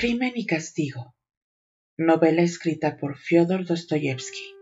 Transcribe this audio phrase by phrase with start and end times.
[0.00, 1.16] Crimen y Castigo.
[1.96, 4.54] Novela escrita por Fyodor Dostoyevsky.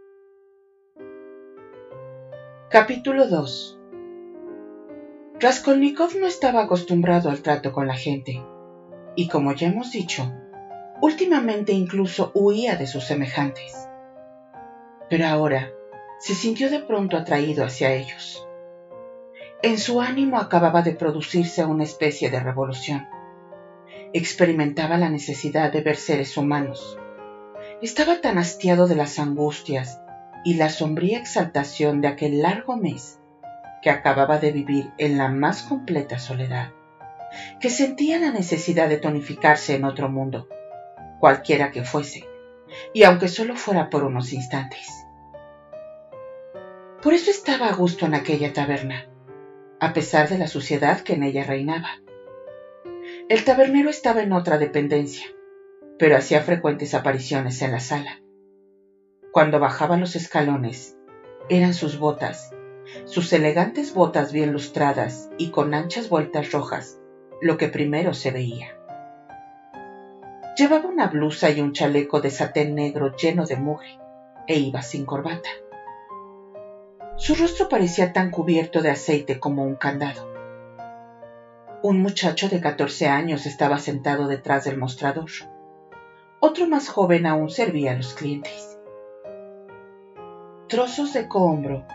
[2.70, 3.78] Capítulo 2.
[5.38, 8.42] Raskolnikov no estaba acostumbrado al trato con la gente,
[9.14, 10.32] y como ya hemos dicho,
[11.02, 13.90] últimamente incluso huía de sus semejantes.
[15.10, 15.70] Pero ahora
[16.18, 18.48] se sintió de pronto atraído hacia ellos.
[19.62, 23.06] En su ánimo acababa de producirse una especie de revolución
[24.18, 26.98] experimentaba la necesidad de ver seres humanos.
[27.82, 30.00] Estaba tan hastiado de las angustias
[30.44, 33.18] y la sombría exaltación de aquel largo mes
[33.82, 36.70] que acababa de vivir en la más completa soledad,
[37.60, 40.48] que sentía la necesidad de tonificarse en otro mundo,
[41.20, 42.24] cualquiera que fuese,
[42.94, 44.88] y aunque solo fuera por unos instantes.
[47.02, 49.06] Por eso estaba a gusto en aquella taberna,
[49.78, 52.00] a pesar de la suciedad que en ella reinaba.
[53.28, 55.26] El tabernero estaba en otra dependencia,
[55.98, 58.22] pero hacía frecuentes apariciones en la sala.
[59.32, 60.96] Cuando bajaba los escalones,
[61.48, 62.54] eran sus botas,
[63.04, 67.00] sus elegantes botas bien lustradas y con anchas vueltas rojas,
[67.42, 68.78] lo que primero se veía.
[70.56, 73.98] Llevaba una blusa y un chaleco de satén negro lleno de mugre,
[74.46, 75.50] e iba sin corbata.
[77.16, 80.35] Su rostro parecía tan cubierto de aceite como un candado.
[81.82, 85.30] Un muchacho de 14 años estaba sentado detrás del mostrador.
[86.40, 88.78] Otro más joven aún servía a los clientes.
[90.68, 91.86] Trozos de cohombro,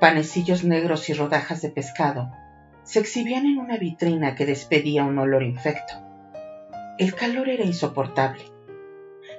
[0.00, 2.30] panecillos negros y rodajas de pescado
[2.84, 5.94] se exhibían en una vitrina que despedía un olor infecto.
[6.98, 8.44] El calor era insoportable.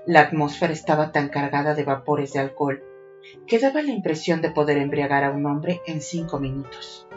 [0.06, 2.84] La atmósfera estaba tan cargada de vapores de alcohol
[3.48, 7.09] que daba la impresión de poder embriagar a un hombre en cinco minutos.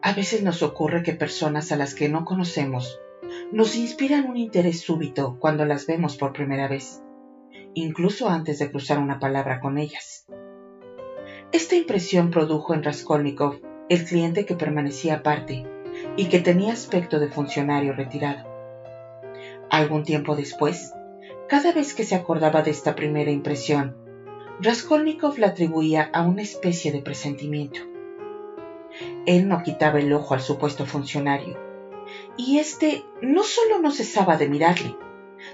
[0.00, 3.00] A veces nos ocurre que personas a las que no conocemos
[3.50, 7.02] nos inspiran un interés súbito cuando las vemos por primera vez,
[7.74, 10.26] incluso antes de cruzar una palabra con ellas.
[11.50, 15.66] Esta impresión produjo en Raskolnikov el cliente que permanecía aparte
[16.16, 18.48] y que tenía aspecto de funcionario retirado.
[19.68, 20.92] Algún tiempo después,
[21.48, 23.96] cada vez que se acordaba de esta primera impresión,
[24.60, 27.80] Raskolnikov la atribuía a una especie de presentimiento.
[29.26, 31.58] Él no quitaba el ojo al supuesto funcionario,
[32.36, 34.96] y éste no solo no cesaba de mirarle,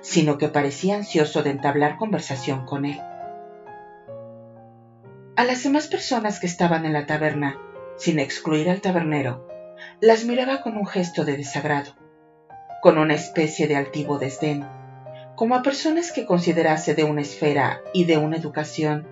[0.01, 3.01] sino que parecía ansioso de entablar conversación con él.
[5.37, 7.59] A las demás personas que estaban en la taberna,
[7.97, 9.49] sin excluir al tabernero,
[10.01, 11.95] las miraba con un gesto de desagrado,
[12.83, 14.65] con una especie de altivo desdén,
[15.37, 19.09] como a personas que considerase de una esfera y de una educación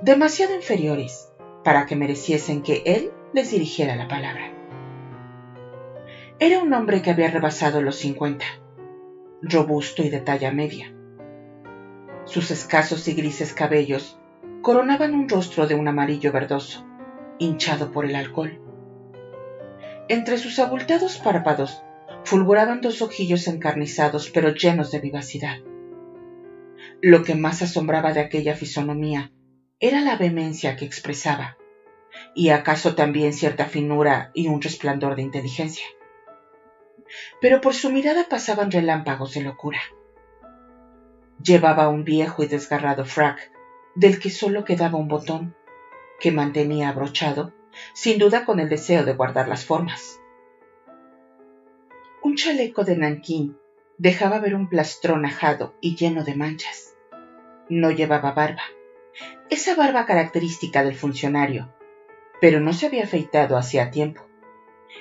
[0.00, 1.28] demasiado inferiores
[1.64, 4.50] para que mereciesen que él les dirigiera la palabra.
[6.38, 8.46] Era un hombre que había rebasado los cincuenta,
[9.42, 10.94] robusto y de talla media.
[12.24, 14.18] Sus escasos y grises cabellos
[14.62, 16.86] coronaban un rostro de un amarillo verdoso,
[17.38, 18.58] hinchado por el alcohol.
[20.08, 21.82] Entre sus abultados párpados
[22.24, 25.58] fulguraban dos ojillos encarnizados pero llenos de vivacidad.
[27.02, 29.30] Lo que más asombraba de aquella fisonomía
[29.78, 31.58] era la vehemencia que expresaba,
[32.36, 35.86] y acaso también cierta finura y un resplandor de inteligencia.
[37.40, 39.80] Pero por su mirada pasaban relámpagos de locura.
[41.42, 43.50] Llevaba un viejo y desgarrado frac,
[43.94, 45.56] del que solo quedaba un botón,
[46.20, 47.54] que mantenía abrochado,
[47.94, 50.20] sin duda con el deseo de guardar las formas.
[52.22, 53.56] Un chaleco de nanquín
[53.96, 56.94] dejaba ver un plastrón ajado y lleno de manchas.
[57.70, 58.62] No llevaba barba,
[59.48, 61.72] esa barba característica del funcionario,
[62.40, 64.26] pero no se había afeitado hacía tiempo,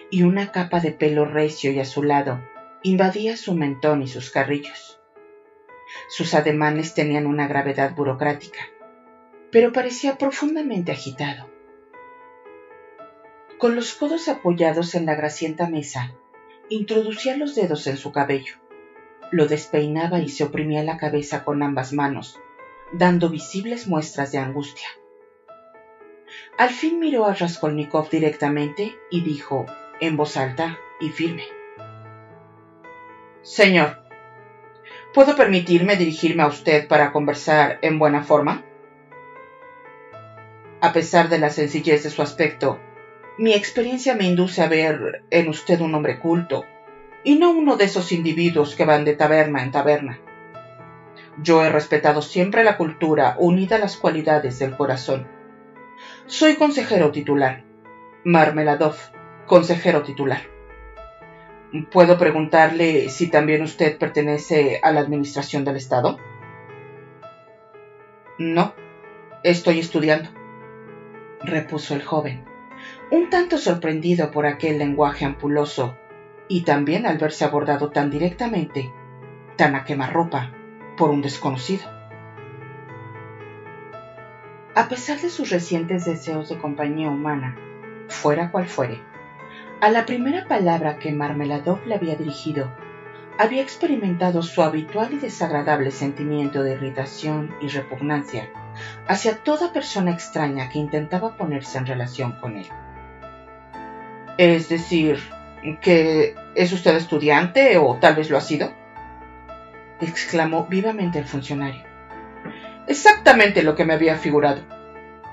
[0.09, 2.41] y una capa de pelo recio y azulado
[2.83, 4.99] invadía su mentón y sus carrillos.
[6.09, 8.59] Sus ademanes tenían una gravedad burocrática,
[9.51, 11.49] pero parecía profundamente agitado.
[13.57, 16.13] Con los codos apoyados en la grasienta mesa,
[16.69, 18.55] introducía los dedos en su cabello,
[19.31, 22.39] lo despeinaba y se oprimía la cabeza con ambas manos,
[22.93, 24.87] dando visibles muestras de angustia.
[26.57, 29.65] Al fin miró a Raskolnikov directamente y dijo,
[29.99, 31.43] en voz alta y firme.
[33.41, 34.03] Señor,
[35.13, 38.63] ¿puedo permitirme dirigirme a usted para conversar en buena forma?
[40.81, 42.79] A pesar de la sencillez de su aspecto,
[43.37, 46.63] mi experiencia me induce a ver en usted un hombre culto,
[47.23, 50.19] y no uno de esos individuos que van de taberna en taberna.
[51.41, 55.34] Yo he respetado siempre la cultura unida a las cualidades del corazón
[56.27, 57.63] soy consejero titular.
[58.23, 58.95] Marmeladov,
[59.45, 60.41] consejero titular.
[61.91, 66.17] ¿Puedo preguntarle si también usted pertenece a la administración del Estado?
[68.39, 68.73] No,
[69.43, 70.29] estoy estudiando,
[71.41, 72.43] repuso el joven,
[73.11, 75.95] un tanto sorprendido por aquel lenguaje ampuloso
[76.47, 78.91] y también al verse abordado tan directamente,
[79.57, 80.51] tan a quemarropa,
[80.97, 81.94] por un desconocido.
[84.75, 87.55] A pesar de sus recientes deseos de compañía humana,
[88.09, 89.01] fuera cual fuere,
[89.79, 92.69] a la primera palabra que Marmeladov le había dirigido,
[93.39, 98.49] había experimentado su habitual y desagradable sentimiento de irritación y repugnancia
[99.07, 102.67] hacia toda persona extraña que intentaba ponerse en relación con él.
[104.37, 105.21] Es decir,
[105.79, 108.73] que es usted estudiante o tal vez lo ha sido,
[110.01, 111.94] exclamó vivamente el funcionario.
[112.87, 114.61] Exactamente lo que me había figurado.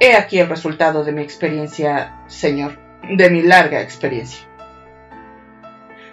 [0.01, 4.49] He aquí el resultado de mi experiencia, señor de mi larga experiencia.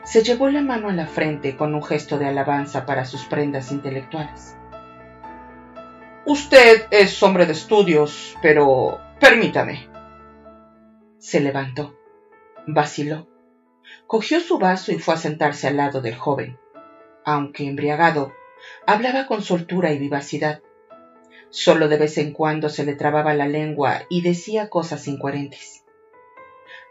[0.03, 3.71] Se llevó la mano a la frente con un gesto de alabanza para sus prendas
[3.71, 4.55] intelectuales.
[6.25, 9.87] Usted es hombre de estudios, pero permítame.
[11.19, 11.95] Se levantó,
[12.65, 13.27] vaciló,
[14.07, 16.57] cogió su vaso y fue a sentarse al lado del joven.
[17.25, 18.33] Aunque embriagado,
[18.87, 20.61] hablaba con soltura y vivacidad.
[21.49, 25.83] Solo de vez en cuando se le trababa la lengua y decía cosas incoherentes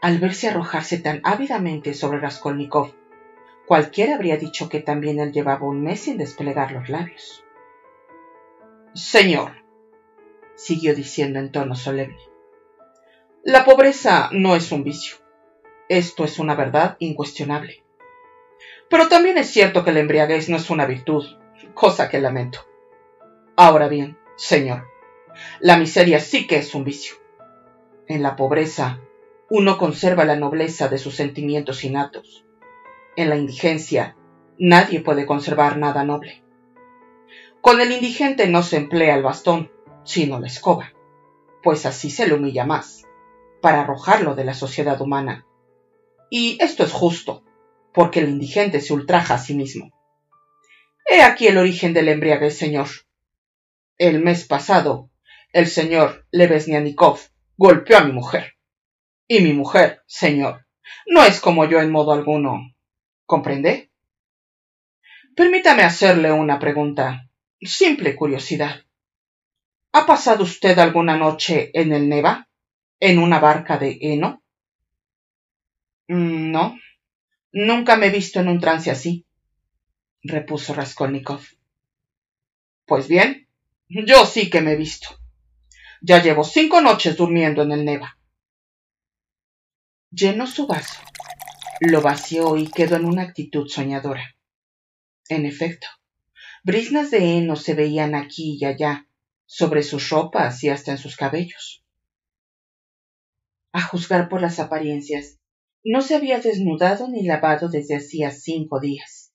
[0.01, 2.93] al verse arrojarse tan ávidamente sobre Raskolnikov.
[3.67, 7.45] Cualquiera habría dicho que también él llevaba un mes sin desplegar los labios.
[8.95, 9.53] Señor,
[10.55, 12.19] siguió diciendo en tono solemne,
[13.45, 15.17] la pobreza no es un vicio.
[15.89, 17.83] Esto es una verdad incuestionable.
[18.91, 21.25] Pero también es cierto que la embriaguez no es una virtud,
[21.75, 22.61] cosa que lamento.
[23.57, 24.89] Ahora bien, señor,
[25.61, 27.17] la miseria sí que es un vicio.
[28.07, 29.01] En la pobreza
[29.51, 32.45] uno conserva la nobleza de sus sentimientos innatos.
[33.17, 34.17] En la indigencia,
[34.59, 36.43] nadie puede conservar nada noble.
[37.61, 39.73] Con el indigente no se emplea el bastón,
[40.05, 40.93] sino la escoba,
[41.63, 43.05] pues así se le humilla más,
[43.61, 45.47] para arrojarlo de la sociedad humana.
[46.31, 47.43] Y esto es justo,
[47.93, 49.91] porque el indigente se ultraja a sí mismo.
[51.11, 52.89] He aquí el origen del embriague, señor.
[53.99, 55.11] El mes pasado,
[55.53, 57.19] el señor Levesnianikov
[57.57, 58.55] golpeó a mi mujer.
[59.27, 60.67] Y mi mujer, señor,
[61.07, 62.75] no es como yo en modo alguno.
[63.27, 63.91] ¿Comprende?
[65.35, 67.29] Permítame hacerle una pregunta.
[67.61, 68.85] Simple curiosidad.
[69.93, 72.49] ¿Ha pasado usted alguna noche en el Neva?
[73.01, 74.45] ¿En una barca de heno?
[76.07, 76.79] Mm, no.
[77.51, 79.27] Nunca me he visto en un trance así,
[80.23, 81.41] repuso Raskolnikov.
[82.87, 83.48] Pues bien,
[83.89, 85.09] yo sí que me he visto.
[86.01, 88.19] Ya llevo cinco noches durmiendo en el Neva.
[90.11, 91.01] Llenó su vaso,
[91.81, 94.37] lo vació y quedó en una actitud soñadora.
[95.29, 95.87] En efecto,
[96.63, 99.07] brisnas de heno se veían aquí y allá,
[99.45, 101.85] sobre sus ropas y hasta en sus cabellos.
[103.73, 105.39] A juzgar por las apariencias,
[105.85, 109.33] no se había desnudado ni lavado desde hacía cinco días.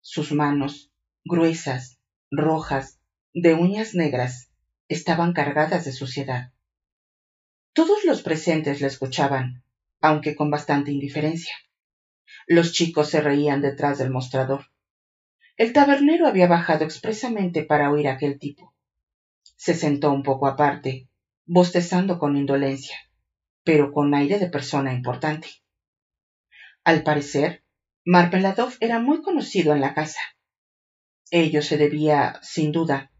[0.00, 0.90] Sus manos,
[1.24, 1.98] gruesas,
[2.30, 3.00] rojas,
[3.34, 4.48] de uñas negras,
[4.86, 6.52] estaban cargadas de suciedad.
[7.72, 9.64] Todos los presentes le escuchaban,
[10.00, 11.52] aunque con bastante indiferencia.
[12.46, 14.66] Los chicos se reían detrás del mostrador.
[15.56, 18.72] El tabernero había bajado expresamente para oír a aquel tipo.
[19.56, 21.08] Se sentó un poco aparte,
[21.44, 22.96] bostezando con indolencia,
[23.64, 25.48] pero con aire de persona importante.
[26.84, 27.64] Al parecer,
[28.04, 30.20] Marmeladov era muy conocido en la casa.
[31.32, 33.10] Ello se debía, sin duda,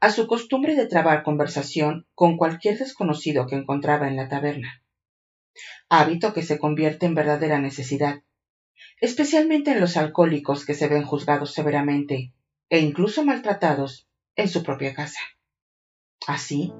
[0.00, 4.84] a su costumbre de trabar conversación con cualquier desconocido que encontraba en la taberna
[5.88, 8.22] hábito que se convierte en verdadera necesidad,
[9.00, 12.32] especialmente en los alcohólicos que se ven juzgados severamente
[12.70, 15.20] e incluso maltratados en su propia casa.
[16.26, 16.72] Así,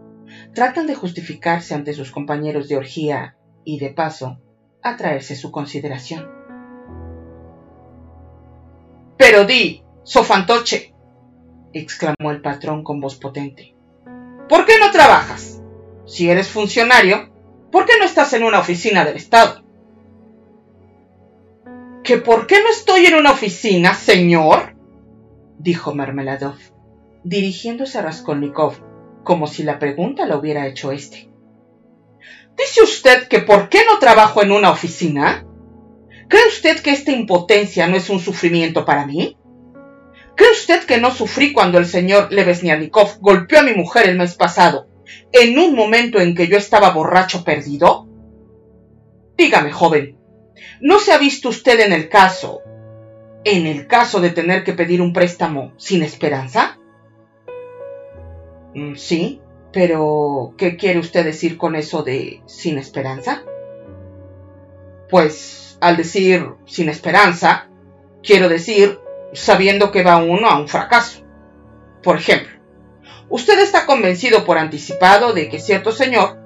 [0.54, 4.40] tratan de justificarse ante sus compañeros de orgía y, de paso,
[4.82, 6.28] atraerse su consideración.
[9.16, 10.93] Pero di, sofantoche,
[11.74, 13.74] exclamó el patrón con voz potente.
[14.48, 15.60] ¿Por qué no trabajas?
[16.06, 17.34] Si eres funcionario,
[17.74, 19.64] ¿Por qué no estás en una oficina del Estado?
[22.04, 24.76] ¿Que por qué no estoy en una oficina, señor?
[25.58, 26.54] dijo Mermeladov,
[27.24, 28.76] dirigiéndose a Raskolnikov,
[29.24, 31.32] como si la pregunta la hubiera hecho éste.
[32.56, 35.44] ¿Dice usted que por qué no trabajo en una oficina?
[36.28, 39.36] ¿Cree usted que esta impotencia no es un sufrimiento para mí?
[40.36, 44.34] ¿Cree usted que no sufrí cuando el señor Levesnianikov golpeó a mi mujer el mes
[44.34, 44.88] pasado
[45.32, 48.08] en un momento en que yo estaba borracho perdido?
[49.36, 50.16] Dígame, joven,
[50.80, 52.62] ¿No se ha visto usted en el caso,
[53.44, 56.78] en el caso de tener que pedir un préstamo sin esperanza?
[58.74, 59.40] Mm, sí,
[59.72, 63.44] pero ¿qué quiere usted decir con eso de sin esperanza?
[65.08, 67.68] Pues al decir sin esperanza,
[68.22, 68.98] quiero decir
[69.34, 71.24] sabiendo que va uno a un fracaso.
[72.02, 72.52] Por ejemplo,
[73.28, 76.38] usted está convencido por anticipado de que cierto señor,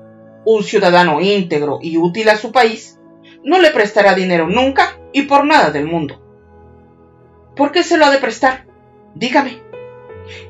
[0.44, 2.98] un ciudadano íntegro y útil a su país,
[3.44, 6.22] no le prestará dinero nunca y por nada del mundo.
[7.54, 8.66] ¿Por qué se lo ha de prestar?
[9.14, 9.62] Dígame.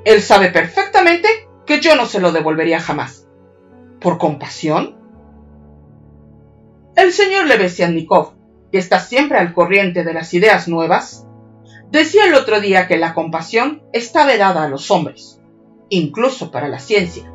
[0.05, 1.29] Él sabe perfectamente
[1.67, 3.27] que yo no se lo devolvería jamás.
[4.01, 4.97] ¿Por compasión?
[6.97, 8.35] El señor Levesiannikov,
[8.73, 11.28] que está siempre al corriente de las ideas nuevas,
[11.91, 15.41] decía el otro día que la compasión está vedada a los hombres,
[15.89, 17.33] incluso para la ciencia,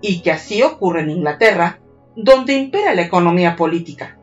[0.00, 1.80] y que así ocurre en Inglaterra,
[2.16, 4.18] donde impera la economía política.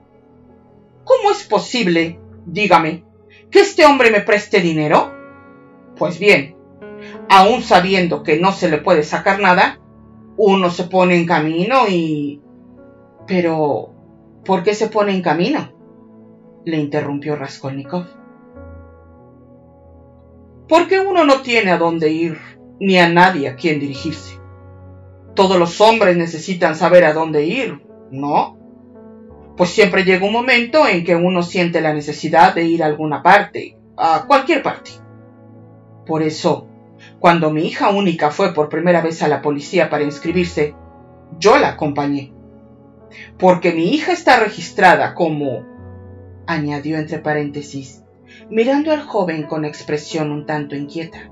[1.04, 3.04] ¿Cómo es posible, dígame,
[3.52, 5.14] que este hombre me preste dinero?
[5.96, 6.56] Pues bien,
[7.30, 9.80] aun sabiendo que no se le puede sacar nada,
[10.38, 12.42] uno se pone en camino y...
[13.28, 13.92] Pero,
[14.44, 15.76] ¿por qué se pone en camino?
[16.66, 18.06] le interrumpió Raskolnikov.
[20.68, 22.40] Porque uno no tiene a dónde ir,
[22.80, 24.40] ni a nadie a quien dirigirse.
[25.36, 27.82] Todos los hombres necesitan saber a dónde ir,
[28.12, 28.58] ¿no?
[29.58, 33.22] Pues siempre llega un momento en que uno siente la necesidad de ir a alguna
[33.22, 34.92] parte, a cualquier parte.
[36.06, 36.68] Por eso,
[37.20, 40.76] cuando mi hija única fue por primera vez a la policía para inscribirse,
[41.40, 42.34] yo la acompañé.
[43.38, 45.66] Porque mi hija está registrada como,
[46.48, 48.05] añadió entre paréntesis,
[48.50, 51.30] mirando al joven con expresión un tanto inquieta.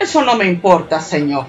[0.00, 1.46] Eso no me importa, señor,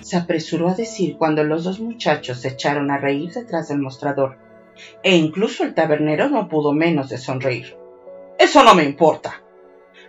[0.00, 4.38] se apresuró a decir cuando los dos muchachos se echaron a reír detrás del mostrador,
[5.02, 7.76] e incluso el tabernero no pudo menos de sonreír.
[8.38, 9.42] Eso no me importa.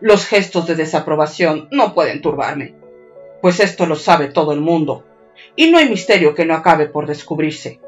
[0.01, 2.75] Los gestos de desaprobación no pueden turbarme,
[3.41, 5.05] pues esto lo sabe todo el mundo,
[5.55, 7.79] y no hay misterio que no acabe por descubrirse.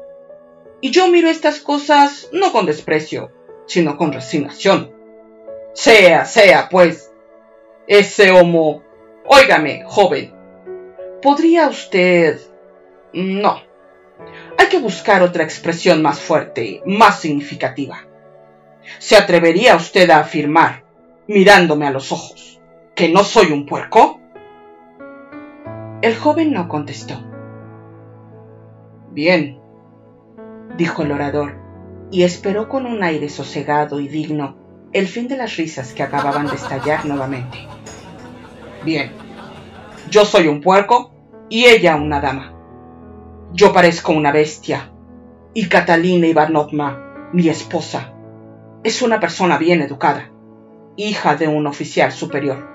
[0.80, 3.32] Y yo miro estas cosas no con desprecio,
[3.68, 4.92] sino con resignación.
[5.74, 7.12] Sea, sea, pues,
[7.86, 8.82] ese homo.
[9.24, 10.34] Óigame, joven,
[11.22, 12.38] ¿Podría usted...
[13.12, 13.60] No.
[14.56, 18.06] Hay que buscar otra expresión más fuerte, más significativa.
[18.98, 20.84] ¿Se atrevería usted a afirmar,
[21.26, 22.60] mirándome a los ojos,
[22.94, 24.20] que no soy un puerco?
[26.02, 27.14] El joven no contestó.
[29.10, 29.60] Bien,
[30.76, 31.56] dijo el orador,
[32.10, 34.56] y esperó con un aire sosegado y digno
[34.92, 37.58] el fin de las risas que acababan de estallar nuevamente.
[38.84, 39.12] Bien,
[40.10, 41.12] yo soy un puerco
[41.48, 42.54] y ella una dama.
[43.52, 44.92] Yo parezco una bestia
[45.52, 48.14] y Catalina Ivanovna, mi esposa,
[48.84, 50.30] es una persona bien educada,
[50.96, 52.66] hija de un oficial superior.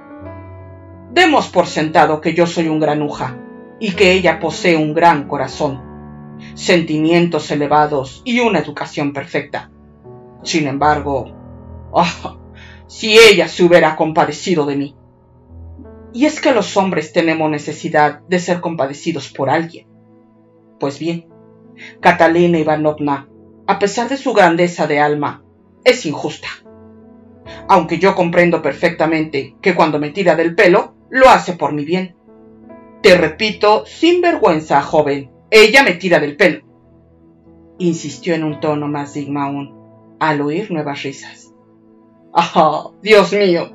[1.11, 3.37] Demos por sentado que yo soy un granuja
[3.79, 5.92] y que ella posee un gran corazón,
[6.55, 9.71] sentimientos elevados y una educación perfecta.
[10.43, 11.31] Sin embargo,
[11.91, 12.37] oh,
[12.87, 14.95] si ella se hubiera compadecido de mí,
[16.13, 19.87] y es que los hombres tenemos necesidad de ser compadecidos por alguien.
[20.79, 21.27] Pues bien,
[21.99, 23.27] Catalina Ivanovna,
[23.65, 25.43] a pesar de su grandeza de alma,
[25.83, 26.47] es injusta.
[27.67, 32.15] Aunque yo comprendo perfectamente que cuando me tira del pelo, lo hace por mi bien.
[33.01, 36.63] Te repito, sin vergüenza, joven, ella me tira del pelo.
[37.77, 41.53] Insistió en un tono más digno aún, al oír nuevas risas.
[42.33, 43.71] ¡Ah, Dios mío!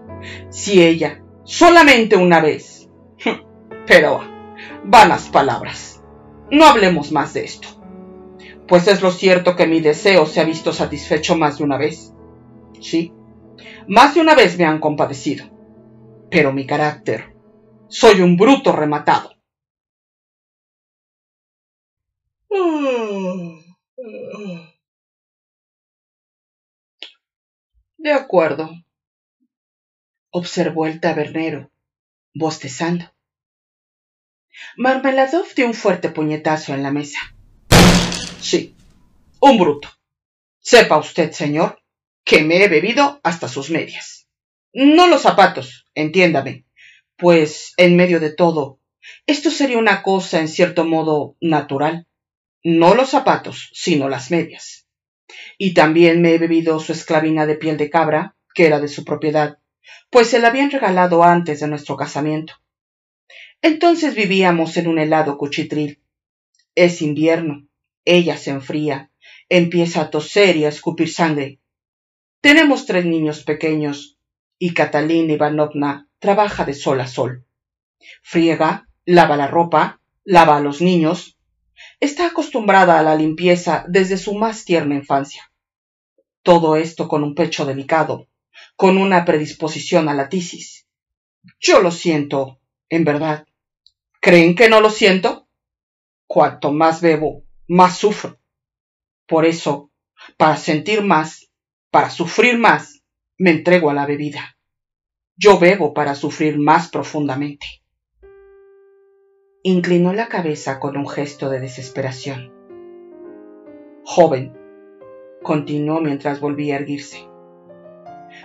[0.50, 2.88] Si ella, solamente una vez.
[3.86, 4.20] Pero,
[4.84, 6.02] vanas palabras.
[6.50, 7.68] No hablemos más de esto.
[8.66, 12.12] Pues es lo cierto que mi deseo se ha visto satisfecho más de una vez.
[12.80, 13.12] Sí,
[13.86, 15.46] más de una vez me han compadecido.
[16.28, 17.36] Pero mi carácter,
[17.86, 19.37] soy un bruto rematado.
[27.98, 28.70] De acuerdo,
[30.30, 31.70] observó el tabernero,
[32.32, 33.04] bostezando.
[34.76, 37.18] Marmeladov dio un fuerte puñetazo en la mesa.
[38.40, 38.74] Sí,
[39.40, 39.88] un bruto.
[40.58, 41.82] Sepa usted, señor,
[42.24, 44.26] que me he bebido hasta sus medias.
[44.72, 46.66] No los zapatos, entiéndame,
[47.16, 48.80] pues en medio de todo,
[49.26, 52.07] esto sería una cosa en cierto modo natural.
[52.64, 54.86] No los zapatos, sino las medias.
[55.58, 59.04] Y también me he bebido su esclavina de piel de cabra, que era de su
[59.04, 59.58] propiedad,
[60.10, 62.54] pues se la habían regalado antes de nuestro casamiento.
[63.62, 66.02] Entonces vivíamos en un helado cuchitril.
[66.74, 67.68] Es invierno,
[68.04, 69.10] ella se enfría,
[69.50, 71.58] Empieza a toser y a escupir sangre.
[72.42, 74.18] Tenemos tres niños pequeños
[74.58, 77.46] y Catalina Ivanovna trabaja de sol a sol.
[78.22, 81.37] Friega, lava la ropa, lava a los niños.
[82.00, 85.50] Está acostumbrada a la limpieza desde su más tierna infancia.
[86.42, 88.28] Todo esto con un pecho delicado,
[88.76, 90.86] con una predisposición a la tisis.
[91.58, 93.48] Yo lo siento, en verdad.
[94.20, 95.48] ¿Creen que no lo siento?
[96.28, 98.38] Cuanto más bebo, más sufro.
[99.26, 99.90] Por eso,
[100.36, 101.50] para sentir más,
[101.90, 103.02] para sufrir más,
[103.38, 104.56] me entrego a la bebida.
[105.36, 107.66] Yo bebo para sufrir más profundamente.
[109.64, 112.52] Inclinó la cabeza con un gesto de desesperación.
[114.04, 114.56] Joven,
[115.42, 117.28] continuó mientras volvía a erguirse.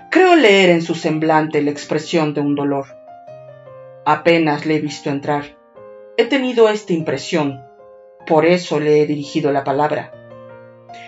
[0.09, 2.87] Creo leer en su semblante la expresión de un dolor.
[4.05, 5.55] Apenas le he visto entrar.
[6.17, 7.61] He tenido esta impresión,
[8.25, 10.11] por eso le he dirigido la palabra.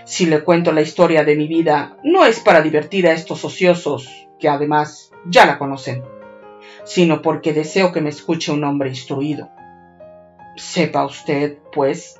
[0.05, 4.27] Si le cuento la historia de mi vida, no es para divertir a estos ociosos,
[4.39, 6.03] que además ya la conocen,
[6.83, 9.49] sino porque deseo que me escuche un hombre instruido.
[10.55, 12.19] Sepa usted, pues,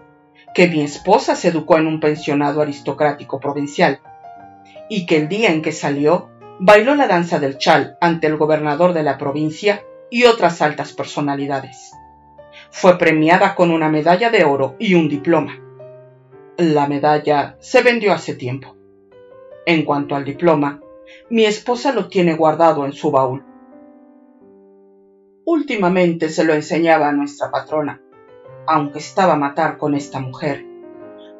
[0.54, 4.00] que mi esposa se educó en un pensionado aristocrático provincial,
[4.90, 8.94] y que el día en que salió, bailó la danza del chal ante el gobernador
[8.94, 11.92] de la provincia y otras altas personalidades.
[12.72, 15.60] Fue premiada con una medalla de oro y un diploma.
[16.58, 18.76] La medalla se vendió hace tiempo.
[19.66, 20.82] En cuanto al diploma,
[21.30, 23.44] mi esposa lo tiene guardado en su baúl.
[25.44, 28.02] Últimamente se lo enseñaba a nuestra patrona,
[28.68, 30.66] aunque estaba a matar con esta mujer.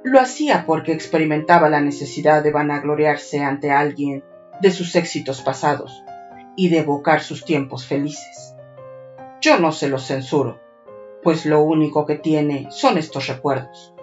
[0.04, 4.24] Lo hacía porque experimentaba la necesidad de vanagloriarse ante alguien
[4.62, 6.04] de sus éxitos pasados
[6.56, 8.56] y de evocar sus tiempos felices.
[9.42, 10.60] Yo no se los censuro,
[11.24, 13.94] pues lo único que tiene son estos recuerdos.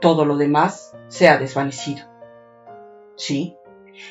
[0.00, 2.04] Todo lo demás se ha desvanecido.
[3.16, 3.56] Sí,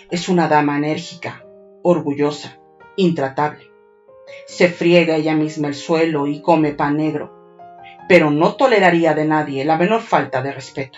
[0.10, 1.46] es una dama enérgica,
[1.82, 2.60] orgullosa,
[2.96, 3.72] intratable.
[4.46, 7.39] Se friega ella misma el suelo y come pan negro,
[8.10, 10.98] pero no toleraría de nadie la menor falta de respeto.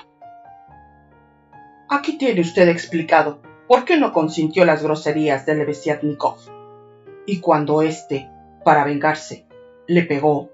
[1.90, 6.38] Aquí tiene usted explicado por qué no consintió las groserías de Levesiatnikov.
[7.26, 8.30] Y cuando éste,
[8.64, 9.46] para vengarse,
[9.88, 10.52] le pegó,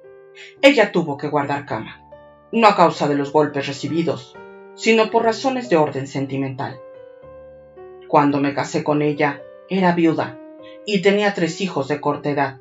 [0.63, 2.01] ella tuvo que guardar cama,
[2.51, 4.35] no a causa de los golpes recibidos,
[4.73, 6.79] sino por razones de orden sentimental.
[8.07, 10.39] Cuando me casé con ella, era viuda
[10.87, 12.59] y tenía tres hijos de corta edad.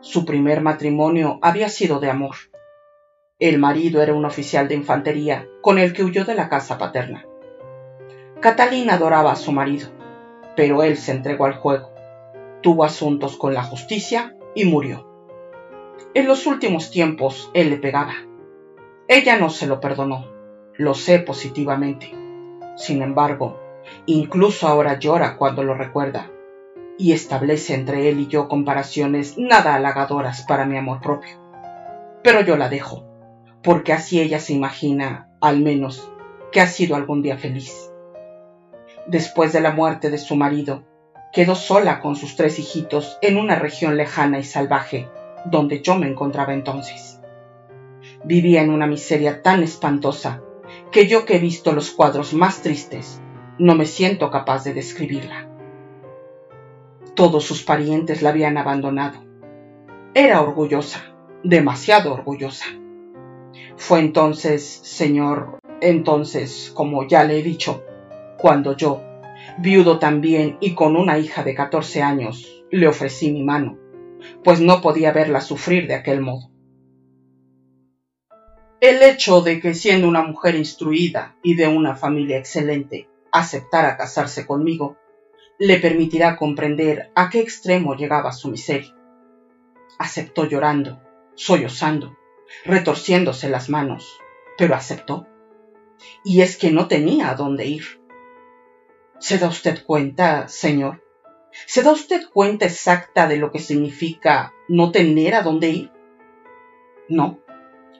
[0.00, 2.34] Su primer matrimonio había sido de amor.
[3.44, 7.26] El marido era un oficial de infantería con el que huyó de la casa paterna.
[8.40, 9.88] Catalina adoraba a su marido,
[10.56, 11.90] pero él se entregó al juego,
[12.62, 15.06] tuvo asuntos con la justicia y murió.
[16.14, 18.14] En los últimos tiempos él le pegaba.
[19.08, 20.26] Ella no se lo perdonó,
[20.78, 22.14] lo sé positivamente.
[22.76, 23.60] Sin embargo,
[24.06, 26.30] incluso ahora llora cuando lo recuerda
[26.96, 31.38] y establece entre él y yo comparaciones nada halagadoras para mi amor propio.
[32.22, 33.04] Pero yo la dejo,
[33.64, 36.10] porque así ella se imagina, al menos,
[36.52, 37.90] que ha sido algún día feliz
[39.06, 40.84] después de la muerte de su marido,
[41.32, 45.08] quedó sola con sus tres hijitos en una región lejana y salvaje,
[45.46, 47.20] donde yo me encontraba entonces.
[48.24, 50.42] Vivía en una miseria tan espantosa
[50.90, 53.20] que yo que he visto los cuadros más tristes,
[53.58, 55.48] no me siento capaz de describirla.
[57.14, 59.22] Todos sus parientes la habían abandonado.
[60.14, 61.00] Era orgullosa,
[61.42, 62.66] demasiado orgullosa.
[63.76, 67.84] Fue entonces, señor, entonces, como ya le he dicho,
[68.38, 69.02] cuando yo,
[69.58, 73.78] viudo también y con una hija de catorce años, le ofrecí mi mano,
[74.42, 76.50] pues no podía verla sufrir de aquel modo.
[78.80, 84.46] El hecho de que siendo una mujer instruida y de una familia excelente aceptara casarse
[84.46, 84.96] conmigo,
[85.58, 88.94] le permitirá comprender a qué extremo llegaba su miseria.
[89.98, 91.00] Aceptó llorando,
[91.34, 92.16] sollozando,
[92.64, 94.18] retorciéndose las manos,
[94.56, 95.26] pero aceptó.
[96.24, 98.00] Y es que no tenía a dónde ir.
[99.18, 101.02] ¿Se da usted cuenta, señor?
[101.66, 105.92] ¿Se da usted cuenta exacta de lo que significa no tener a dónde ir?
[107.08, 107.38] No,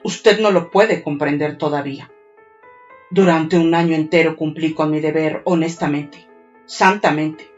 [0.03, 2.11] usted no lo puede comprender todavía.
[3.11, 6.27] Durante un año entero cumplí con mi deber honestamente,
[6.65, 7.49] santamente,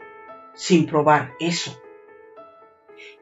[0.54, 1.82] sin probar eso.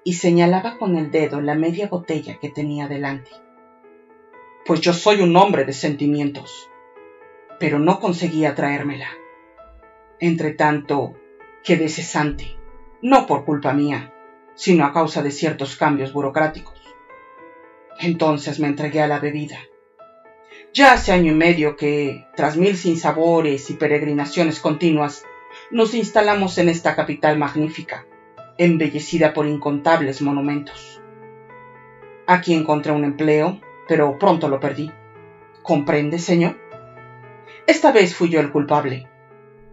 [0.05, 3.31] Y señalaba con el dedo la media botella que tenía delante.
[4.67, 6.69] Pues yo soy un hombre de sentimientos,
[7.61, 9.07] pero no conseguía traérmela.
[10.19, 11.15] Entre tanto,
[11.63, 12.57] quedé cesante,
[13.01, 14.13] no por culpa mía,
[14.57, 16.81] sino a causa de ciertos cambios burocráticos.
[18.01, 19.59] Entonces me entregué a la bebida.
[20.75, 25.25] Ya hace año y medio que, tras mil sinsabores y peregrinaciones continuas,
[25.71, 28.05] nos instalamos en esta capital magnífica,
[28.59, 31.01] embellecida por incontables monumentos.
[32.27, 34.90] Aquí encontré un empleo, pero pronto lo perdí.
[35.62, 36.57] ¿Comprende, señor?
[37.66, 39.09] Esta vez fui yo el culpable.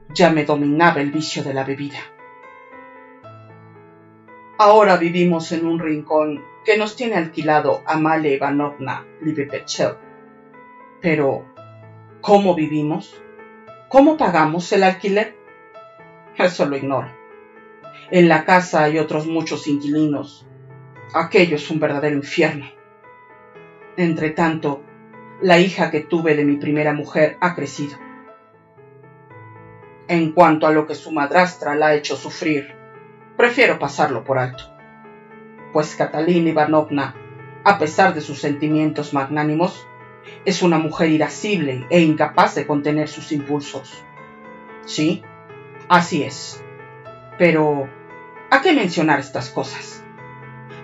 [0.09, 1.99] Ya me dominaba el vicio de la bebida.
[4.57, 9.95] Ahora vivimos en un rincón que nos tiene alquilado Amalia Ivanovna Libepechel.
[11.01, 11.45] Pero,
[12.21, 13.21] ¿cómo vivimos?
[13.89, 15.35] ¿Cómo pagamos el alquiler?
[16.37, 17.11] Eso lo ignoro.
[18.09, 20.47] En la casa hay otros muchos inquilinos.
[21.13, 22.65] Aquello es un verdadero infierno.
[23.95, 24.83] Entre tanto,
[25.41, 27.97] la hija que tuve de mi primera mujer ha crecido.
[30.07, 32.75] En cuanto a lo que su madrastra la ha hecho sufrir,
[33.37, 34.63] prefiero pasarlo por alto.
[35.71, 37.15] Pues Catalina Ivanovna,
[37.63, 39.87] a pesar de sus sentimientos magnánimos,
[40.45, 44.03] es una mujer irascible e incapaz de contener sus impulsos.
[44.85, 45.23] Sí,
[45.87, 46.63] así es.
[47.37, 47.87] Pero,
[48.49, 50.02] ¿a qué mencionar estas cosas?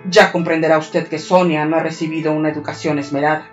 [0.08, 3.48] Ya comprenderá usted que Sonia no ha recibido una educación esmerada.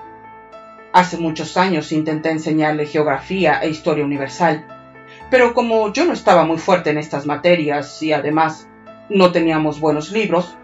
[0.94, 4.66] Hace muchos años intenté enseñarle geografía e historia universal,
[5.30, 8.70] pero como yo no estaba muy fuerte en estas materias y además
[9.10, 10.56] no teníamos buenos libros,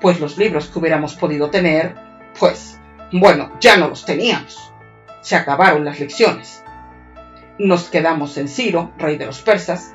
[0.00, 1.94] pues los libros que hubiéramos podido tener,
[2.38, 2.80] pues,
[3.12, 4.72] bueno, ya no los teníamos.
[5.20, 6.64] Se acabaron las lecciones.
[7.58, 9.94] Nos quedamos en Ciro, rey de los persas.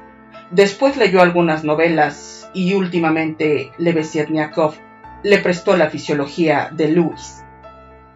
[0.51, 4.75] Después leyó algunas novelas y últimamente Lebesietniakov
[5.23, 7.43] le prestó la fisiología de Lewis.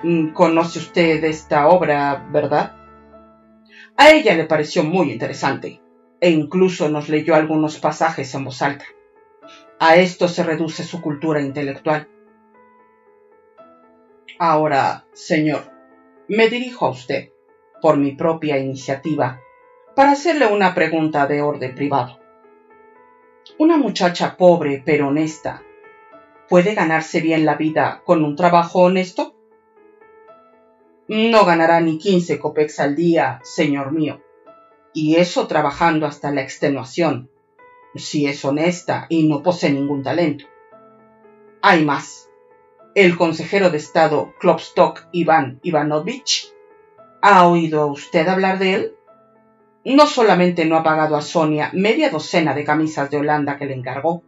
[0.04, 2.76] Mm, conoce usted esta obra, ¿verdad?
[3.96, 5.82] A ella le pareció muy interesante
[6.20, 8.86] e incluso nos leyó algunos pasajes en voz alta.
[9.80, 12.08] A esto se reduce su cultura intelectual.
[14.40, 15.72] Ahora, señor,
[16.28, 17.30] me dirijo a usted,
[17.82, 19.40] por mi propia iniciativa,
[19.96, 22.20] para hacerle una pregunta de orden privado.
[23.58, 25.64] Una muchacha pobre pero honesta,
[26.50, 29.36] ¿puede ganarse bien la vida con un trabajo honesto?
[31.08, 34.22] No ganará ni quince copex al día, señor mío,
[34.94, 37.30] y eso trabajando hasta la extenuación,
[37.96, 40.46] si es honesta y no posee ningún talento.
[41.62, 42.28] Hay más
[42.98, 46.52] el consejero de Estado Klopstock Iván Ivanovich.
[47.22, 48.96] ¿Ha oído usted hablar de él?
[49.86, 53.76] No solamente no ha pagado a Sonia media docena de camisas de Holanda que le
[53.76, 54.24] encargó,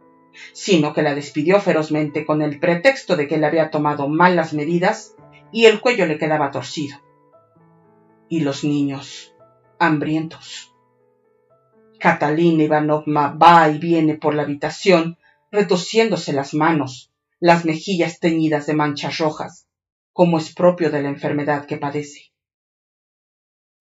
[0.52, 5.14] sino que la despidió ferozmente con el pretexto de que le había tomado malas medidas
[5.52, 6.98] y el cuello le quedaba torcido.
[8.28, 9.34] Y los niños,
[9.78, 10.74] hambrientos.
[11.98, 15.18] Catalina Ivanovna va y viene por la habitación,
[15.50, 19.66] retociéndose las manos, las mejillas teñidas de manchas rojas,
[20.12, 22.32] como es propio de la enfermedad que padece.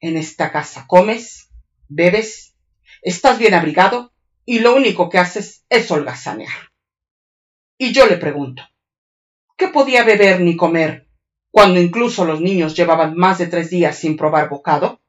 [0.02, 1.50] En esta casa comes,
[1.88, 2.56] bebes,
[3.02, 4.12] estás bien abrigado
[4.50, 6.72] y lo único que haces es holgazanear.
[7.78, 8.64] Y yo le pregunto,
[9.56, 11.08] ¿qué podía beber ni comer
[11.52, 15.02] cuando incluso los niños llevaban más de tres días sin probar bocado?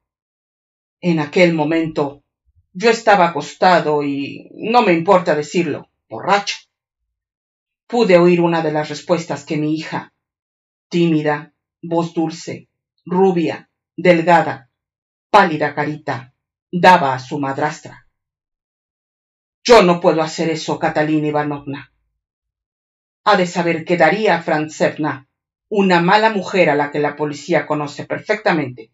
[1.00, 2.22] En aquel momento
[2.74, 6.56] yo estaba acostado y, no me importa decirlo, borracho
[7.86, 10.12] pude oír una de las respuestas que mi hija,
[10.90, 12.68] tímida, voz dulce,
[13.06, 14.70] rubia, delgada,
[15.30, 16.34] pálida carita,
[16.70, 18.09] daba a su madrastra.
[19.62, 21.92] Yo no puedo hacer eso, Catalina Ivanovna.
[23.24, 25.28] Ha de saber que Daría Franzevna,
[25.68, 28.90] una mala mujer a la que la policía conoce perfectamente,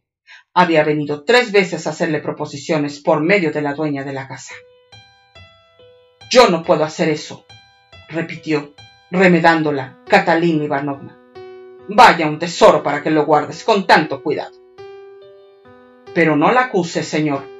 [0.52, 4.55] había venido tres veces a hacerle proposiciones por medio de la dueña de la casa.
[6.31, 7.46] Yo no puedo hacer eso,
[8.09, 8.74] repitió,
[9.11, 11.16] remedándola Catalina Ivanovna.
[11.88, 14.57] Vaya un tesoro para que lo guardes con tanto cuidado.
[16.12, 17.56] Pero no la acuse, señor.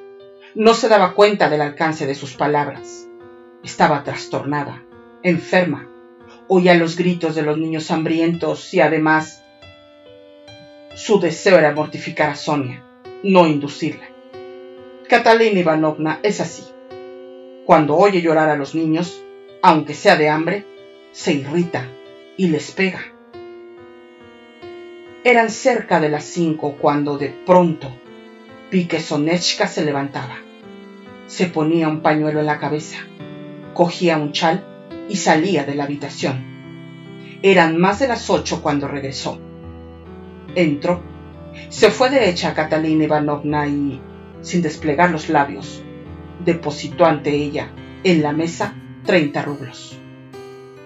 [0.59, 3.07] No se daba cuenta del alcance de sus palabras.
[3.63, 4.83] Estaba trastornada,
[5.21, 5.87] enferma.
[6.47, 9.43] Oía los gritos de los niños hambrientos y además
[10.95, 12.83] su deseo era mortificar a Sonia,
[13.21, 14.09] no inducirla.
[15.07, 16.63] Catalina Ivanovna es así.
[17.67, 19.23] Cuando oye llorar a los niños,
[19.61, 20.65] aunque sea de hambre,
[21.11, 21.87] se irrita
[22.35, 23.01] y les pega.
[25.23, 27.91] Eran cerca de las cinco cuando de pronto
[28.71, 30.46] vi que Sonechka se levantaba.
[31.27, 32.99] Se ponía un pañuelo en la cabeza,
[33.73, 34.65] cogía un chal
[35.09, 36.43] y salía de la habitación.
[37.41, 39.39] Eran más de las ocho cuando regresó.
[40.55, 41.01] Entró,
[41.69, 44.01] se fue derecha a Catalina Ivanovna y,
[44.41, 45.83] sin desplegar los labios,
[46.43, 47.69] depositó ante ella,
[48.03, 48.73] en la mesa,
[49.05, 49.99] treinta rublos.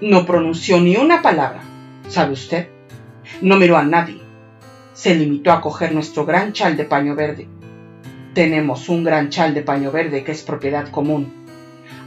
[0.01, 1.61] No pronunció ni una palabra,
[2.07, 2.69] ¿sabe usted?
[3.41, 4.19] No miró a nadie.
[4.93, 7.47] se limitó a coger nuestro gran chal de paño verde.
[8.33, 11.33] Tenemos un gran chal de paño verde que es propiedad común,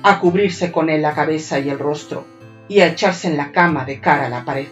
[0.02, 2.24] a cubrirse con él la cabeza y el rostro
[2.66, 4.68] y a echarse en la cama de cara a la pared.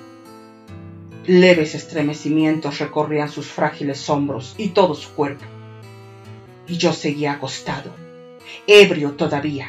[1.26, 5.44] Leves estremecimientos recorrían sus frágiles hombros y todo su cuerpo.
[6.66, 7.92] Y yo seguía acostado,
[8.66, 9.68] ebrio todavía.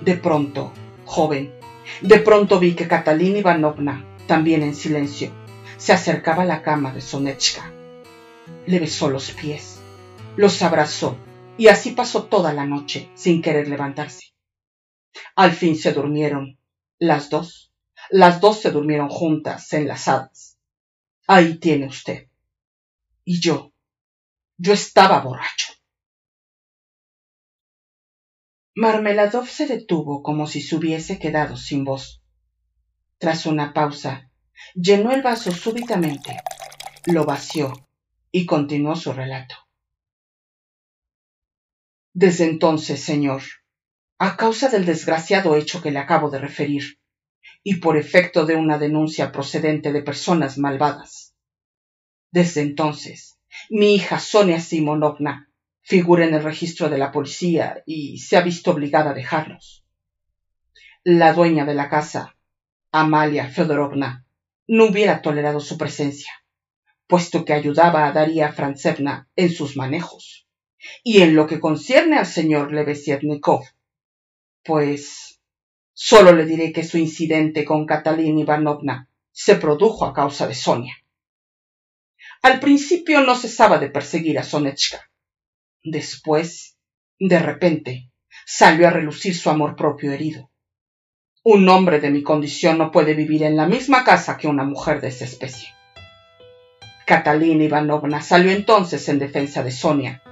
[0.00, 0.72] De pronto,
[1.04, 1.52] joven,
[2.00, 5.30] de pronto vi que Catalina Ivanovna, también en silencio,
[5.76, 7.72] se acercaba a la cama de Sonechka.
[8.66, 9.77] Le besó los pies,
[10.38, 11.18] los abrazó
[11.56, 14.36] y así pasó toda la noche sin querer levantarse.
[15.34, 16.60] Al fin se durmieron,
[17.00, 17.72] las dos,
[18.08, 20.56] las dos se durmieron juntas, enlazadas.
[21.26, 22.28] Ahí tiene usted.
[23.24, 23.72] Y yo,
[24.56, 25.72] yo estaba borracho.
[28.76, 32.22] Marmeladov se detuvo como si se hubiese quedado sin voz.
[33.18, 34.30] Tras una pausa,
[34.76, 36.36] llenó el vaso súbitamente,
[37.06, 37.72] lo vació
[38.30, 39.67] y continuó su relato.
[42.12, 43.42] Desde entonces, señor,
[44.18, 46.98] a causa del desgraciado hecho que le acabo de referir,
[47.62, 51.34] y por efecto de una denuncia procedente de personas malvadas.
[52.30, 53.38] Desde entonces,
[53.70, 55.48] mi hija Sonia Simonovna
[55.82, 59.84] figura en el registro de la policía y se ha visto obligada a dejarnos.
[61.02, 62.36] La dueña de la casa,
[62.92, 64.26] Amalia Fedorovna,
[64.66, 66.32] no hubiera tolerado su presencia,
[67.06, 70.47] puesto que ayudaba a Daria Franzevna en sus manejos.
[71.02, 73.64] Y en lo que concierne al señor Levesietnikov,
[74.64, 75.40] pues
[75.92, 80.94] solo le diré que su incidente con Catalina Ivanovna se produjo a causa de Sonia.
[82.42, 85.10] Al principio no cesaba de perseguir a Sonechka.
[85.82, 86.76] Después,
[87.18, 88.10] de repente,
[88.46, 90.50] salió a relucir su amor propio herido.
[91.42, 95.00] Un hombre de mi condición no puede vivir en la misma casa que una mujer
[95.00, 95.68] de esa especie.
[97.06, 100.22] Catalina Ivanovna salió entonces en defensa de Sonia,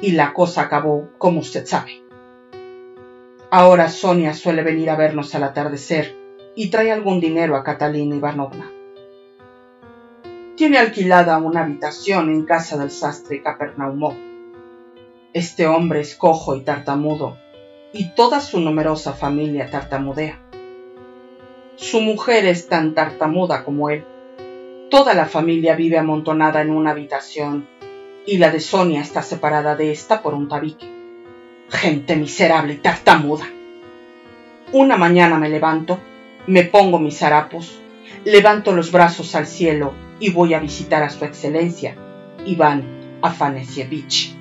[0.00, 2.02] y la cosa acabó como usted sabe.
[3.50, 6.16] Ahora Sonia suele venir a vernos al atardecer
[6.54, 8.70] y trae algún dinero a Catalina Ivanovna.
[10.56, 14.16] Tiene alquilada una habitación en casa del sastre Capernaumó.
[15.32, 17.36] Este hombre es cojo y tartamudo,
[17.92, 20.40] y toda su numerosa familia tartamudea.
[21.76, 24.06] Su mujer es tan tartamuda como él.
[24.90, 27.68] Toda la familia vive amontonada en una habitación,
[28.26, 30.86] y la de Sonia está separada de esta por un tabique.
[31.70, 33.46] Gente miserable y tartamuda.
[34.72, 36.00] Una mañana me levanto,
[36.48, 37.80] me pongo mis harapos,
[38.24, 41.96] levanto los brazos al cielo y voy a visitar a su excelencia,
[42.44, 44.34] Iván Afanesievich.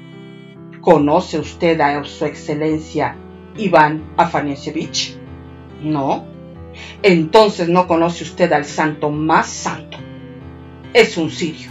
[0.81, 3.15] ¿Conoce usted a su excelencia
[3.55, 5.17] Iván Afanesievich?
[5.81, 6.25] No.
[7.03, 9.97] Entonces no conoce usted al santo más santo.
[10.93, 11.69] Es un sirio,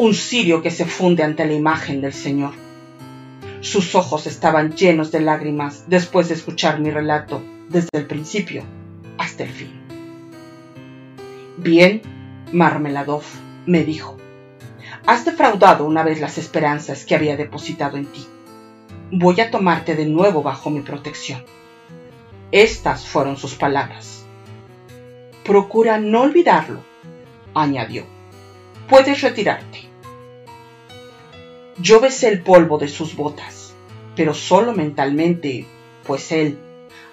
[0.00, 2.52] un sirio que se funde ante la imagen del Señor
[3.60, 8.64] sus ojos estaban llenos de lágrimas después de escuchar mi relato desde el principio
[9.18, 9.70] hasta el fin.
[11.58, 12.00] Bien,
[12.52, 13.22] Marmeladov,
[13.66, 14.16] me dijo,
[15.06, 18.26] has defraudado una vez las esperanzas que había depositado en ti.
[19.10, 21.44] Voy a tomarte de nuevo bajo mi protección.
[22.50, 24.24] Estas fueron sus palabras.
[25.44, 26.80] Procura no olvidarlo,
[27.52, 28.04] añadió.
[28.88, 29.89] Puedes retirarte.
[31.82, 33.74] Yo besé el polvo de sus botas,
[34.14, 35.64] pero solo mentalmente,
[36.04, 36.58] pues él,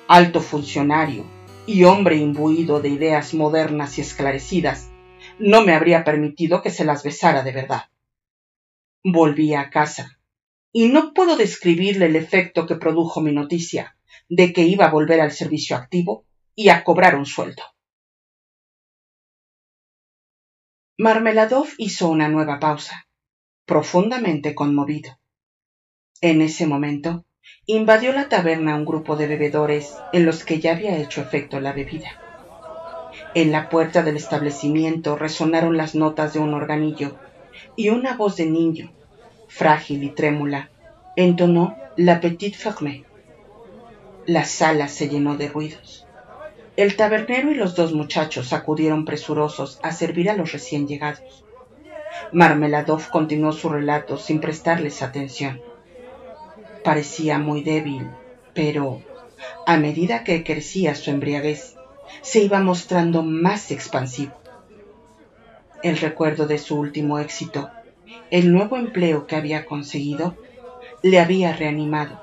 [0.10, 1.26] alto funcionario
[1.66, 4.90] y hombre imbuido de ideas modernas y esclarecidas,
[5.40, 7.84] no me habría permitido que se las besara de verdad.
[9.06, 10.20] Volví a casa,
[10.74, 13.96] y no puedo describirle el efecto que produjo mi noticia
[14.28, 16.26] de que iba a volver al servicio activo
[16.56, 17.64] y a cobrar un sueldo.
[20.98, 23.07] Marmeladov hizo una nueva pausa
[23.68, 25.20] profundamente conmovido.
[26.22, 27.26] En ese momento,
[27.66, 31.74] invadió la taberna un grupo de bebedores en los que ya había hecho efecto la
[31.74, 32.08] bebida.
[33.36, 37.18] En la puerta del establecimiento resonaron las notas de un organillo
[37.76, 38.94] y una voz de niño,
[39.50, 40.70] frágil y trémula,
[41.18, 43.04] entonó La Petite Fermée.
[44.26, 46.08] La sala se llenó de ruidos.
[46.78, 51.44] El tabernero y los dos muchachos acudieron presurosos a servir a los recién llegados.
[52.32, 55.62] Marmeladov continuó su relato sin prestarles atención.
[56.84, 58.08] Parecía muy débil,
[58.54, 59.02] pero
[59.66, 61.76] a medida que crecía su embriaguez,
[62.22, 64.34] se iba mostrando más expansivo.
[65.84, 67.70] El recuerdo de su último éxito,
[68.32, 70.36] el nuevo empleo que había conseguido,
[71.04, 72.20] le había reanimado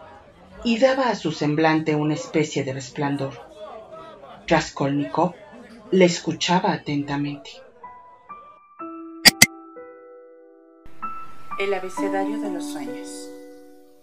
[0.64, 3.35] y daba a su semblante una especie de resplandor.
[4.46, 5.35] Raskolnikov
[5.90, 7.50] le escuchaba atentamente.
[11.56, 13.30] El abecedario de los sueños.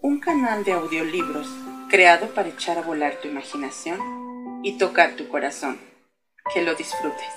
[0.01, 1.47] Un canal de audiolibros
[1.89, 3.99] creado para echar a volar tu imaginación
[4.63, 5.77] y tocar tu corazón.
[6.53, 7.27] Que lo disfrutes.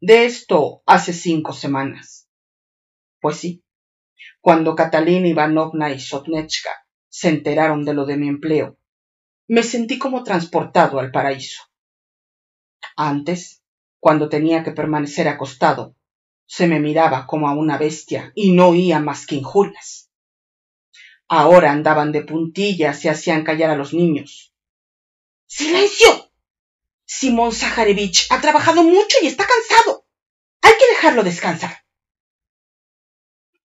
[0.00, 2.28] De esto hace cinco semanas.
[3.20, 3.63] Pues sí,
[4.40, 6.70] cuando Catalina Ivanovna y Sotnechka
[7.08, 8.78] se enteraron de lo de mi empleo,
[9.48, 11.62] me sentí como transportado al paraíso.
[12.96, 13.62] Antes,
[14.00, 15.96] cuando tenía que permanecer acostado,
[16.46, 20.10] se me miraba como a una bestia y no oía más que injurias.
[21.28, 24.54] Ahora andaban de puntillas y hacían callar a los niños.
[25.46, 26.30] ¡Silencio!
[27.04, 30.06] Simón Zaharevich ha trabajado mucho y está cansado.
[30.62, 31.83] Hay que dejarlo descansar.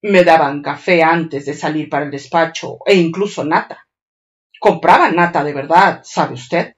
[0.01, 3.87] Me daban café antes de salir para el despacho e incluso nata.
[4.59, 6.73] Compraban nata de verdad, ¿sabe usted?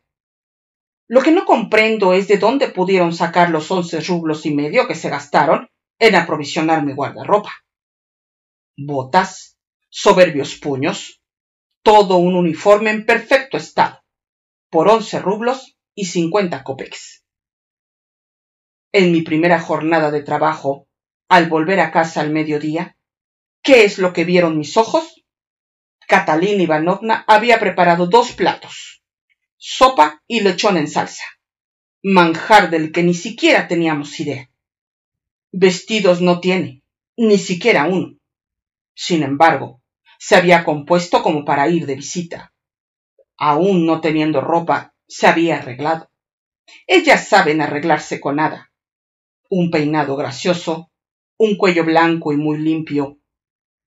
[1.08, 4.96] Lo que no comprendo es de dónde pudieron sacar los once rublos y medio que
[4.96, 5.68] se gastaron
[6.00, 7.52] en aprovisionar mi guardarropa.
[8.78, 9.58] Botas,
[9.90, 11.22] soberbios puños,
[11.84, 14.02] todo un uniforme en perfecto estado,
[14.70, 17.24] por once rublos y cincuenta copex.
[18.94, 20.88] En mi primera jornada de trabajo,
[21.30, 22.98] al volver a casa al mediodía,
[23.64, 25.24] ¿Qué es lo que vieron mis ojos?
[26.08, 29.04] Catalina Ivanovna había preparado dos platos,
[29.58, 31.24] sopa y lechón en salsa,
[32.02, 34.50] manjar del que ni siquiera teníamos idea.
[35.52, 36.84] Vestidos no tiene,
[37.18, 38.18] ni siquiera uno.
[38.96, 39.84] Sin embargo,
[40.18, 42.54] se había compuesto como para ir de visita.
[43.38, 46.10] Aún no teniendo ropa, se había arreglado.
[46.88, 48.72] Ellas saben arreglarse con nada.
[49.50, 50.92] Un peinado gracioso,
[51.38, 53.21] un cuello blanco y muy limpio,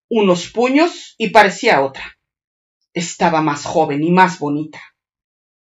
[0.08, 2.18] unos puños y parecía otra.
[2.92, 4.80] Estaba más joven y más bonita.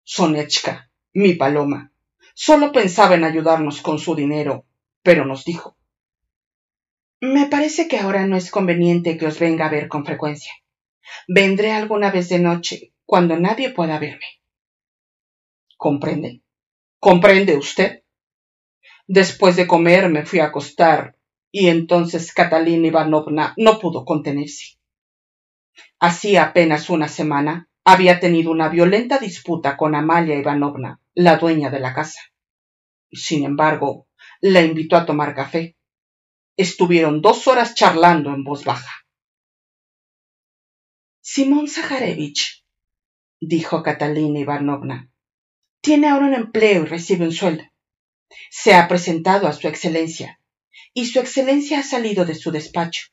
[0.04, 1.92] Sonechka, mi paloma,
[2.34, 4.64] solo pensaba en ayudarnos con su dinero,
[5.02, 5.76] pero nos dijo
[7.20, 10.52] Me parece que ahora no es conveniente que os venga a ver con frecuencia.
[11.26, 14.26] Vendré alguna vez de noche, cuando nadie pueda verme.
[15.76, 16.42] ¿Comprende?
[17.00, 18.02] ¿Comprende usted?
[19.06, 21.15] Después de comer me fui a acostar
[21.58, 24.76] y entonces Catalina Ivanovna no pudo contenerse.
[25.98, 31.80] Hacía apenas una semana había tenido una violenta disputa con Amalia Ivanovna, la dueña de
[31.80, 32.20] la casa.
[33.10, 34.06] Sin embargo,
[34.42, 35.78] la invitó a tomar café.
[36.58, 39.06] Estuvieron dos horas charlando en voz baja.
[41.22, 42.66] Simón Zaharevich,
[43.40, 45.10] dijo Catalina Ivanovna,
[45.80, 47.64] tiene ahora un empleo y recibe un sueldo.
[48.50, 50.38] Se ha presentado a su excelencia
[50.94, 53.08] y su excelencia ha salido de su despacho.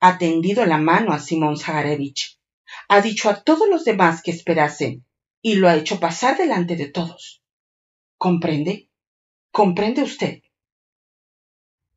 [0.00, 2.38] Ha tendido la mano a Simón Zagarevich.
[2.88, 5.04] Ha dicho a todos los demás que esperasen
[5.42, 7.42] y lo ha hecho pasar delante de todos.
[8.16, 8.88] ¿Comprende?
[9.50, 10.42] ¿Comprende usted?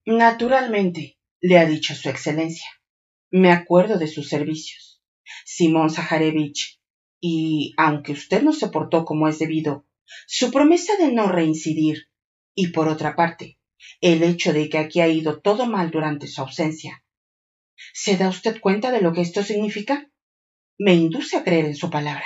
[0.05, 2.67] Naturalmente, le ha dicho su excelencia.
[3.31, 5.01] Me acuerdo de sus servicios.
[5.45, 6.79] Simón Zaharevich,
[7.19, 9.85] y aunque usted no se portó como es debido,
[10.27, 12.09] su promesa de no reincidir,
[12.53, 13.57] y por otra parte,
[14.01, 17.03] el hecho de que aquí ha ido todo mal durante su ausencia.
[17.93, 20.09] ¿Se da usted cuenta de lo que esto significa?
[20.77, 22.25] Me induce a creer en su palabra.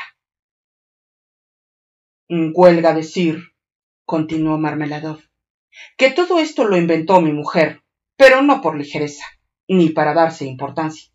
[2.29, 3.39] Huelga decir,
[4.05, 5.21] continuó Marmeladov,
[5.97, 7.83] que todo esto lo inventó mi mujer,
[8.15, 9.25] pero no por ligereza,
[9.67, 11.11] ni para darse importancia.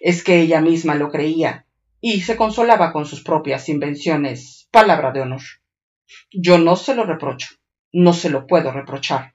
[0.00, 1.66] Es que ella misma lo creía
[2.00, 5.42] y se consolaba con sus propias invenciones, palabra de honor.
[6.30, 7.56] Yo no se lo reprocho,
[7.92, 9.34] no se lo puedo reprochar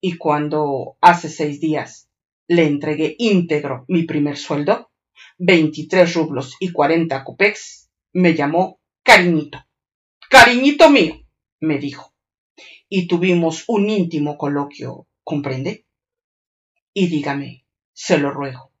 [0.00, 2.08] y cuando hace seis días
[2.46, 4.90] le entregué íntegro mi primer sueldo,
[5.36, 9.58] veintitrés rublos y cuarenta copex, me llamó cariñito.
[10.30, 11.14] Cariñito mío,
[11.60, 12.14] me dijo.
[12.88, 15.84] Y tuvimos un íntimo coloquio, ¿comprende?
[16.94, 18.72] Y dígame, se lo ruego,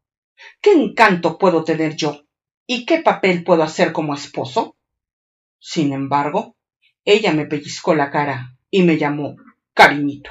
[0.60, 2.24] ¿qué encanto puedo tener yo
[2.66, 4.76] y qué papel puedo hacer como esposo?
[5.58, 6.56] Sin embargo,
[7.04, 9.36] ella me pellizcó la cara y me llamó
[9.74, 10.30] cariñito.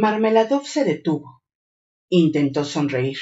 [0.00, 1.42] Marmeladov se detuvo.
[2.08, 3.18] Intentó sonreír,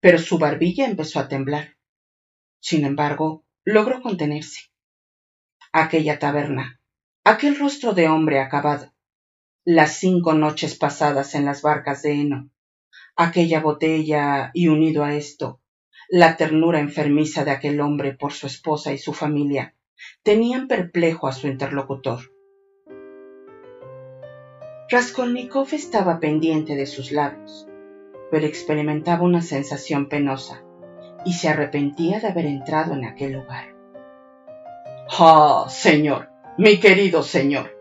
[0.00, 1.76] pero su barbilla empezó a temblar.
[2.60, 4.70] Sin embargo, logró contenerse.
[5.70, 6.80] Aquella taberna,
[7.24, 8.94] aquel rostro de hombre acabado,
[9.66, 12.50] las cinco noches pasadas en las barcas de heno,
[13.14, 15.60] aquella botella y unido a esto,
[16.08, 19.76] la ternura enfermiza de aquel hombre por su esposa y su familia,
[20.22, 22.37] tenían perplejo a su interlocutor.
[24.90, 27.68] Raskolnikov estaba pendiente de sus labios.
[28.30, 30.62] pero experimentaba una sensación penosa
[31.24, 33.74] y se arrepentía de haber entrado en aquel lugar.
[35.18, 36.28] ¡Ah, señor!
[36.58, 37.78] Mi querido señor,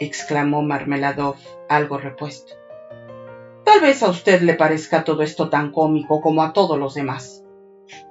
[0.00, 1.36] exclamó Marmeladov,
[1.68, 2.54] algo repuesto.
[3.64, 7.44] Tal vez a usted le parezca todo esto tan cómico como a todos los demás.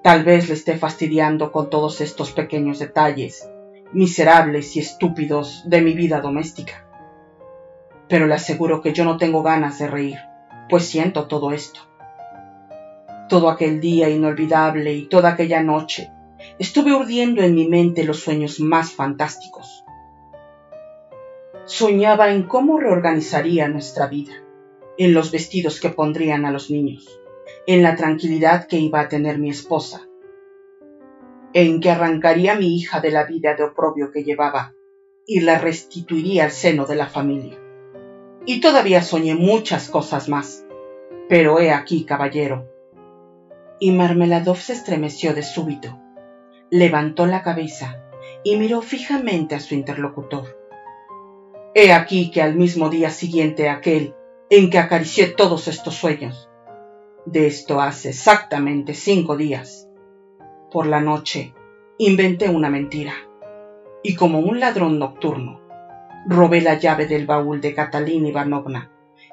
[0.03, 3.47] Tal vez le esté fastidiando con todos estos pequeños detalles,
[3.91, 6.86] miserables y estúpidos de mi vida doméstica.
[8.09, 10.17] Pero le aseguro que yo no tengo ganas de reír,
[10.69, 11.81] pues siento todo esto.
[13.29, 16.11] Todo aquel día inolvidable y toda aquella noche
[16.59, 19.83] estuve urdiendo en mi mente los sueños más fantásticos.
[21.65, 24.33] Soñaba en cómo reorganizaría nuestra vida,
[24.97, 27.19] en los vestidos que pondrían a los niños,
[27.65, 30.07] en la tranquilidad que iba a tener mi esposa,
[31.53, 34.73] en que arrancaría a mi hija de la vida de oprobio que llevaba
[35.25, 37.66] y la restituiría al seno de la familia.
[38.47, 40.65] Y todavía soñé muchas cosas más.
[41.29, 42.67] Pero he aquí, caballero.
[43.79, 45.99] Y Marmeladov se estremeció de súbito
[46.69, 48.03] levantó la cabeza
[48.43, 50.57] y miró fijamente a su interlocutor.
[51.73, 54.15] He aquí que al mismo día siguiente aquel
[54.49, 56.49] en que acaricié todos estos sueños,
[57.25, 59.87] de esto hace exactamente cinco días,
[60.71, 61.53] por la noche
[61.97, 63.13] inventé una mentira,
[64.03, 65.61] y como un ladrón nocturno,
[66.27, 68.91] robé la llave del baúl de Catalina Ivanovna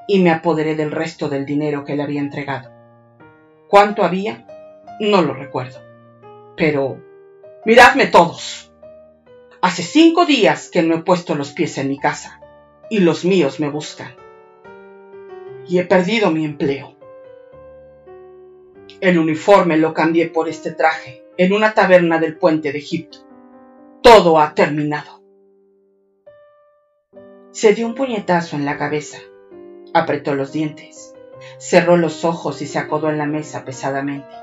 [0.09, 2.71] y me apoderé del resto del dinero que le había entregado.
[3.69, 4.47] ¿Cuánto había?
[5.01, 5.81] No lo recuerdo.
[6.57, 6.99] Pero
[7.67, 8.71] Miradme todos.
[9.63, 12.39] Hace cinco días que no he puesto los pies en mi casa
[12.91, 14.15] y los míos me buscan.
[15.67, 16.95] Y he perdido mi empleo.
[19.01, 23.27] El uniforme lo cambié por este traje en una taberna del puente de Egipto.
[24.03, 25.24] Todo ha terminado.
[27.55, 29.19] Se dio un puñetazo en la cabeza,
[29.95, 31.15] apretó los dientes,
[31.57, 34.35] cerró los ojos y se acodó en la mesa pesadamente.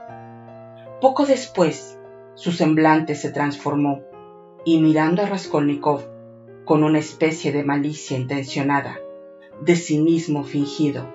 [1.02, 2.00] Poco después
[2.36, 4.00] su semblante se transformó
[4.64, 6.06] y mirando a Raskolnikov
[6.64, 8.98] con una especie de malicia intencionada,
[9.60, 11.14] de cinismo fingido,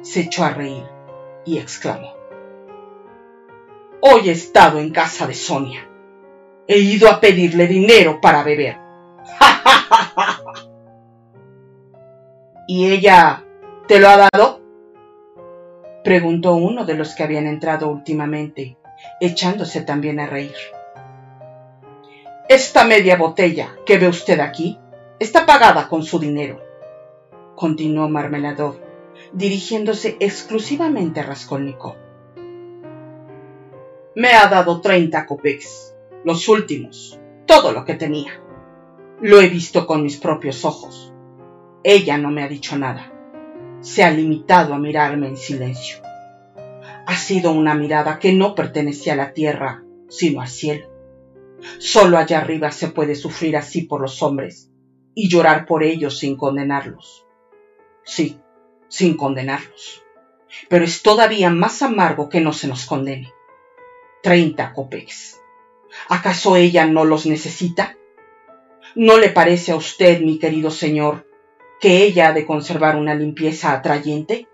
[0.00, 0.82] se echó a reír
[1.44, 2.12] y exclamó.
[4.00, 5.88] Hoy he estado en casa de Sonia.
[6.66, 8.78] He ido a pedirle dinero para beber.
[12.66, 13.44] ¿Y ella
[13.86, 14.60] te lo ha dado?
[16.02, 18.76] preguntó uno de los que habían entrado últimamente
[19.20, 20.54] echándose también a reír.
[22.48, 24.78] Esta media botella que ve usted aquí
[25.18, 26.60] está pagada con su dinero,
[27.54, 28.80] continuó Marmeladov,
[29.32, 31.96] dirigiéndose exclusivamente a Raskolnikov.
[34.14, 35.94] Me ha dado treinta copecks,
[36.24, 38.40] los últimos, todo lo que tenía.
[39.20, 41.12] Lo he visto con mis propios ojos.
[41.88, 43.12] Ella no me ha dicho nada.
[43.80, 46.06] Se ha limitado a mirarme en silencio
[47.06, 50.90] ha sido una mirada que no pertenecía a la tierra, sino al cielo.
[51.78, 54.70] Solo allá arriba se puede sufrir así por los hombres
[55.14, 57.24] y llorar por ellos sin condenarlos.
[58.04, 58.38] Sí,
[58.88, 60.02] sin condenarlos.
[60.68, 63.32] Pero es todavía más amargo que no se nos condene.
[64.22, 65.40] Treinta copés.
[66.08, 67.96] ¿Acaso ella no los necesita?
[68.96, 71.26] ¿No le parece a usted, mi querido señor,
[71.80, 74.48] que ella ha de conservar una limpieza atrayente?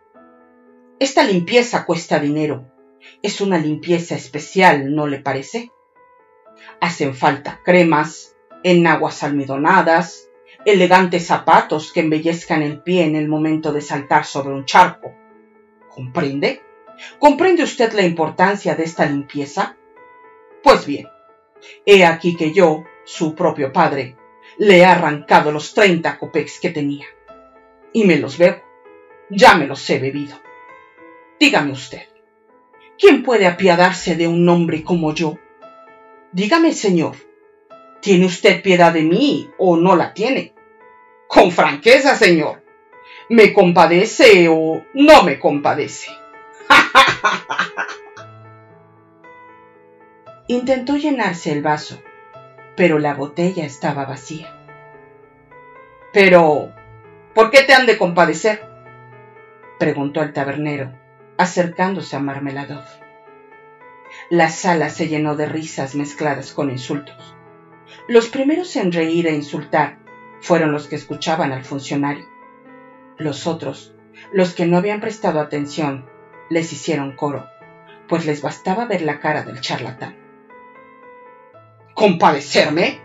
[0.98, 2.70] Esta limpieza cuesta dinero.
[3.22, 5.70] Es una limpieza especial, ¿no le parece?
[6.80, 10.28] Hacen falta cremas, enaguas almidonadas,
[10.64, 15.12] elegantes zapatos que embellezcan el pie en el momento de saltar sobre un charco.
[15.88, 16.62] ¿Comprende?
[17.18, 19.76] ¿Comprende usted la importancia de esta limpieza?
[20.62, 21.08] Pues bien,
[21.84, 24.16] he aquí que yo, su propio padre,
[24.62, 27.06] le he arrancado los treinta copex que tenía.
[27.92, 28.62] Y me los bebo.
[29.28, 30.40] Ya me los he bebido.
[31.40, 32.02] Dígame usted,
[32.96, 35.36] ¿quién puede apiadarse de un hombre como yo?
[36.30, 37.16] Dígame, señor,
[38.00, 40.54] ¿tiene usted piedad de mí o no la tiene?
[41.26, 42.62] Con franqueza, señor,
[43.30, 46.08] ¿me compadece o no me compadece?
[50.46, 52.00] Intentó llenarse el vaso,
[52.76, 54.58] pero la botella estaba vacía.
[56.12, 56.72] Pero,
[57.34, 58.66] ¿por qué te han de compadecer?
[59.78, 60.92] preguntó el tabernero,
[61.38, 62.84] acercándose a Marmeladov.
[64.30, 67.34] La sala se llenó de risas mezcladas con insultos.
[68.08, 69.98] Los primeros en reír e insultar
[70.40, 72.26] fueron los que escuchaban al funcionario.
[73.16, 73.94] Los otros,
[74.32, 76.06] los que no habían prestado atención,
[76.50, 77.48] les hicieron coro,
[78.08, 80.21] pues les bastaba ver la cara del charlatán.
[81.94, 83.00] ¿Compadecerme?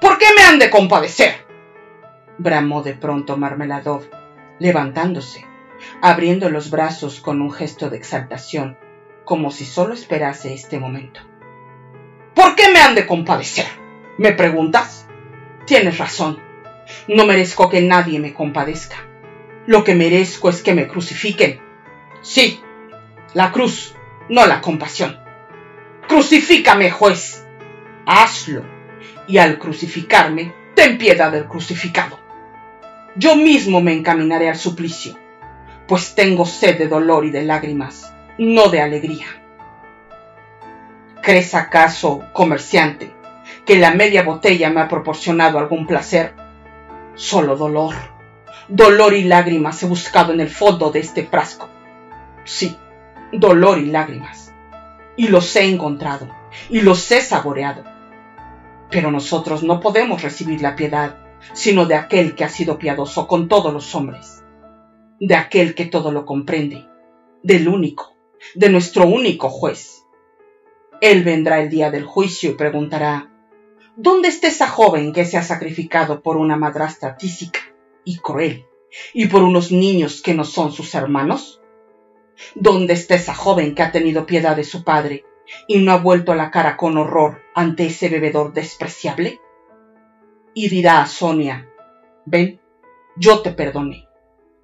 [0.00, 1.44] ¿Por qué me han de compadecer?
[2.36, 4.08] bramó de pronto Marmeladov,
[4.58, 5.46] levantándose
[6.00, 8.76] abriendo los brazos con un gesto de exaltación,
[9.24, 11.20] como si solo esperase este momento.
[12.34, 13.66] ¿Por qué me han de compadecer?
[14.18, 15.06] ¿Me preguntas?
[15.66, 16.40] Tienes razón.
[17.08, 18.96] No merezco que nadie me compadezca.
[19.66, 21.60] Lo que merezco es que me crucifiquen.
[22.20, 22.60] Sí,
[23.32, 23.94] la cruz,
[24.28, 25.18] no la compasión.
[26.06, 27.43] Crucifícame, juez.
[28.06, 28.62] Hazlo.
[29.26, 32.18] Y al crucificarme, ten piedad del crucificado.
[33.16, 35.16] Yo mismo me encaminaré al suplicio,
[35.86, 39.26] pues tengo sed de dolor y de lágrimas, no de alegría.
[41.22, 43.14] ¿Crees acaso, comerciante,
[43.64, 46.34] que la media botella me ha proporcionado algún placer?
[47.14, 47.94] Solo dolor.
[48.66, 51.68] Dolor y lágrimas he buscado en el fondo de este frasco.
[52.44, 52.76] Sí,
[53.32, 54.52] dolor y lágrimas.
[55.16, 56.28] Y los he encontrado,
[56.68, 57.93] y los he saboreado.
[58.90, 63.48] Pero nosotros no podemos recibir la piedad sino de aquel que ha sido piadoso con
[63.48, 64.42] todos los hombres,
[65.20, 66.88] de aquel que todo lo comprende,
[67.42, 68.16] del único,
[68.54, 70.04] de nuestro único juez.
[71.00, 73.30] Él vendrá el día del juicio y preguntará,
[73.96, 77.60] ¿dónde está esa joven que se ha sacrificado por una madrastra tísica
[78.04, 78.66] y cruel
[79.12, 81.60] y por unos niños que no son sus hermanos?
[82.54, 85.24] ¿Dónde está esa joven que ha tenido piedad de su padre
[85.68, 89.40] y no ha vuelto la cara con horror ante ese bebedor despreciable?
[90.54, 91.68] y dirá a Sonia,
[92.24, 92.60] ven,
[93.16, 94.08] yo te perdoné,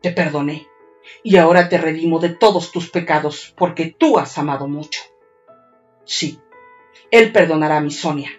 [0.01, 0.69] te perdoné,
[1.25, 5.03] y ahora te redimo de todos tus pecados porque tú has amado mucho.
[6.05, 6.41] Sí,
[7.11, 8.31] Él perdonará a mi Sonia,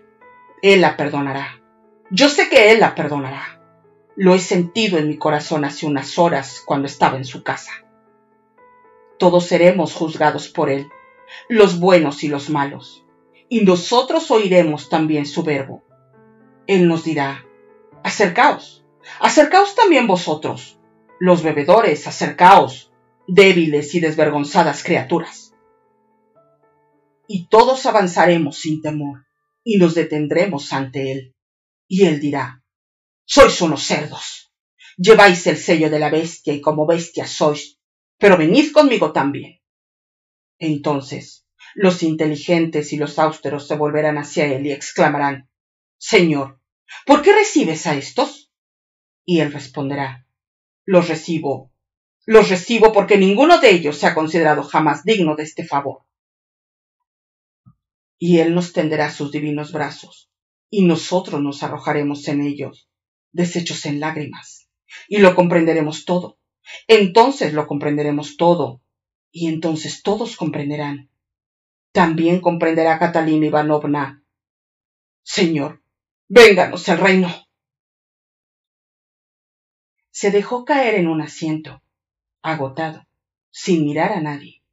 [0.62, 1.62] Él la perdonará.
[2.10, 3.62] Yo sé que Él la perdonará.
[4.16, 7.72] Lo he sentido en mi corazón hace unas horas cuando estaba en su casa.
[9.18, 10.90] Todos seremos juzgados por Él,
[11.48, 13.06] los buenos y los malos,
[13.52, 15.84] y nosotros oiremos también su verbo
[16.68, 17.46] él nos dirá,
[18.04, 18.86] acercaos,
[19.20, 20.80] acercaos también vosotros,
[21.20, 22.92] los bebedores, acercaos,
[23.28, 25.54] débiles y desvergonzadas criaturas.
[27.28, 29.26] Y todos avanzaremos sin temor,
[29.64, 31.36] y nos detendremos ante Él.
[31.90, 32.64] Y Él dirá,
[33.26, 34.54] sois unos cerdos,
[34.98, 37.80] lleváis el sello de la bestia y como bestia sois,
[38.18, 39.60] pero venid conmigo también.
[40.58, 41.41] Entonces
[41.76, 45.50] los inteligentes y los austeros se volverán hacia Él y exclamarán,
[45.98, 46.60] Señor,
[47.06, 48.52] ¿por qué recibes a estos?
[49.24, 50.26] Y él responderá,
[50.84, 51.72] los recibo,
[52.26, 56.04] los recibo porque ninguno de ellos se ha considerado jamás digno de este favor.
[58.18, 60.32] Y él nos tenderá sus divinos brazos,
[60.72, 62.90] y nosotros nos arrojaremos en ellos,
[63.32, 64.68] deshechos en lágrimas,
[65.08, 66.40] y lo comprenderemos todo.
[66.88, 68.82] Entonces lo comprenderemos todo,
[69.32, 71.11] y entonces todos comprenderán.
[71.92, 74.24] También comprenderá Catalina Ivanovna.
[75.24, 75.82] Señor,
[76.34, 77.28] Vénganos el reino.
[80.12, 81.84] Se dejó caer en un asiento,
[82.42, 83.06] agotado,
[83.50, 84.64] sin mirar a nadie,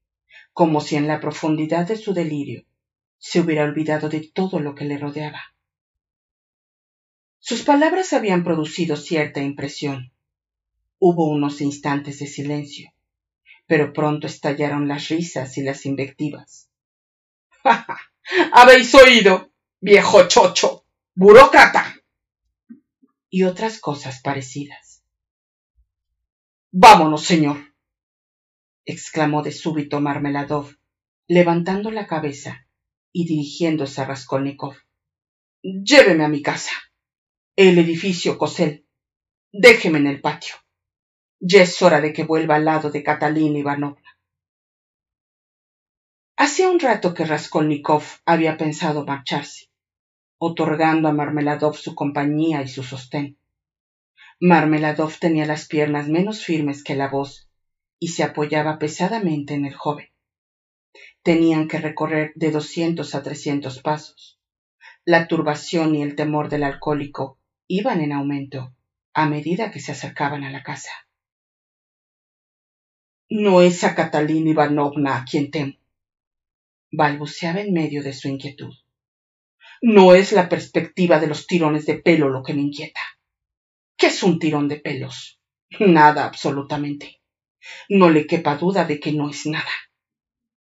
[0.52, 2.64] como si en la profundidad de su delirio
[3.16, 5.42] se hubiera olvidado de todo lo que le rodeaba.
[7.40, 10.12] Sus palabras habían producido cierta impresión.
[11.00, 12.92] Hubo unos instantes de silencio,
[13.66, 16.67] pero pronto estallaron las risas y las invectivas.
[18.52, 20.84] Habéis oído, viejo chocho!
[21.20, 21.96] burócrata
[23.28, 25.02] y otras cosas parecidas.
[26.70, 27.74] Vámonos, señor,
[28.84, 30.76] exclamó de súbito Marmeladov,
[31.26, 32.68] levantando la cabeza
[33.12, 34.76] y dirigiéndose a Raskolnikov.
[35.60, 36.70] Lléveme a mi casa.
[37.56, 38.86] El edificio Cosel.
[39.50, 40.54] Déjeme en el patio.
[41.40, 44.07] Ya es hora de que vuelva al lado de Catalina Ivanovna.
[46.40, 49.68] Hacía un rato que Raskolnikov había pensado marcharse
[50.38, 53.36] otorgando a Marmeladov su compañía y su sostén.
[54.38, 57.48] Marmeladov tenía las piernas menos firmes que la voz
[57.98, 60.06] y se apoyaba pesadamente en el joven.
[61.24, 64.38] Tenían que recorrer de doscientos a trescientos pasos.
[65.04, 67.36] La turbación y el temor del alcohólico
[67.66, 68.72] iban en aumento
[69.12, 70.92] a medida que se acercaban a la casa.
[73.28, 75.77] No es a Catalina Ivanovna a quien temo,
[76.90, 78.74] balbuceaba en medio de su inquietud.
[79.80, 83.00] No es la perspectiva de los tirones de pelo lo que me inquieta.
[83.96, 85.40] ¿Qué es un tirón de pelos?
[85.80, 87.20] Nada, absolutamente.
[87.88, 89.70] No le quepa duda de que no es nada.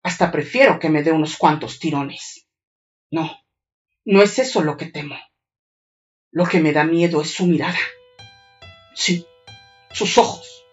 [0.03, 2.47] Hasta prefiero que me dé unos cuantos tirones.
[3.11, 3.31] No,
[4.05, 5.15] no es eso lo que temo.
[6.31, 7.77] Lo que me da miedo es su mirada.
[8.95, 9.25] Sí,
[9.91, 10.65] sus ojos.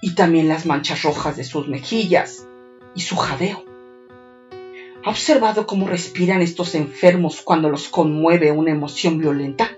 [0.00, 2.46] Y también las manchas rojas de sus mejillas
[2.94, 3.63] y su jadeo.
[5.04, 9.70] ¿Ha observado cómo respiran estos enfermos cuando los conmueve una emoción violenta?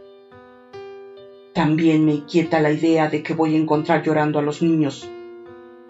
[1.53, 5.09] También me inquieta la idea de que voy a encontrar llorando a los niños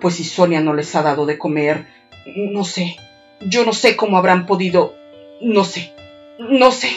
[0.01, 1.87] Pues si Sonia no les ha dado de comer,
[2.35, 2.97] no sé,
[3.43, 4.95] yo no sé cómo habrán podido,
[5.43, 5.93] no sé,
[6.39, 6.89] no sé.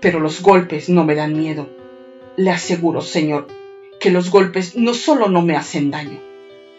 [0.00, 1.68] Pero los golpes no me dan miedo.
[2.36, 3.46] Le aseguro, señor,
[4.00, 6.18] que los golpes no solo no me hacen daño,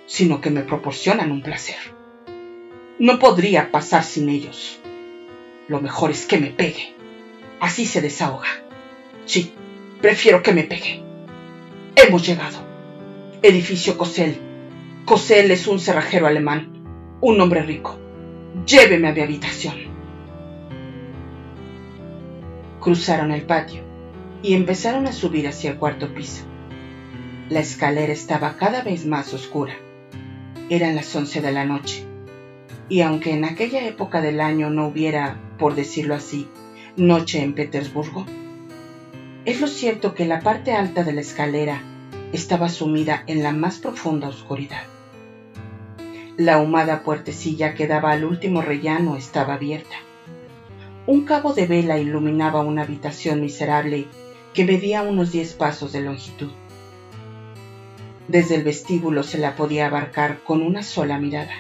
[0.08, 2.01] sino que me proporcionan un placer.
[3.02, 4.80] No podría pasar sin ellos.
[5.68, 6.94] Lo mejor es que me pegue.
[7.60, 8.46] Así se desahoga.
[9.26, 9.56] Sí,
[10.02, 11.02] prefiero que me pegue.
[11.96, 12.60] Hemos llegado.
[13.42, 14.38] Edificio Cosel.
[15.06, 17.98] Cosel es un cerrajero alemán, un hombre rico.
[18.68, 19.78] Lléveme a mi habitación.
[22.82, 23.82] Cruzaron el patio
[24.44, 26.44] y empezaron a subir hacia el cuarto piso.
[27.50, 29.74] La escalera estaba cada vez más oscura.
[30.70, 32.11] Eran las once de la noche
[32.90, 36.48] y aunque en aquella época del año no hubiera, por decirlo así,
[36.98, 38.26] noche en Petersburgo,
[39.46, 41.82] es lo cierto que la parte alta de la escalera
[42.34, 44.84] estaba sumida en la más profunda oscuridad.
[46.38, 49.96] La ahumada puertecilla que daba al último rellano estaba abierta.
[51.08, 54.08] Un cabo de vela iluminaba una habitación miserable
[54.54, 56.52] que medía unos diez pasos de longitud.
[58.28, 61.54] Desde el vestíbulo se la podía abarcar con una sola mirada.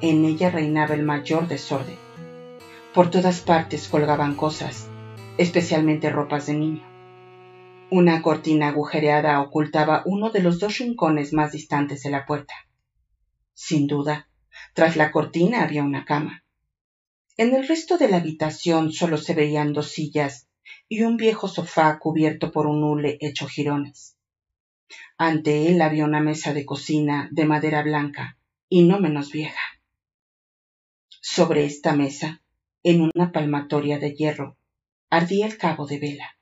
[0.00, 1.96] En ella reinaba el mayor desorden.
[2.92, 4.88] Por todas partes colgaban cosas,
[5.38, 6.82] especialmente ropas de niño.
[7.90, 12.54] Una cortina agujereada ocultaba uno de los dos rincones más distantes de la puerta.
[13.54, 14.28] Sin duda,
[14.74, 16.44] tras la cortina había una cama.
[17.36, 20.48] En el resto de la habitación solo se veían dos sillas
[20.88, 24.16] y un viejo sofá cubierto por un hule hecho jirones.
[25.18, 28.36] Ante él había una mesa de cocina de madera blanca
[28.68, 29.73] y no menos vieja.
[31.26, 32.42] Sobre esta mesa,
[32.82, 34.58] en una palmatoria de hierro,
[35.08, 36.36] ardía el cabo de vela.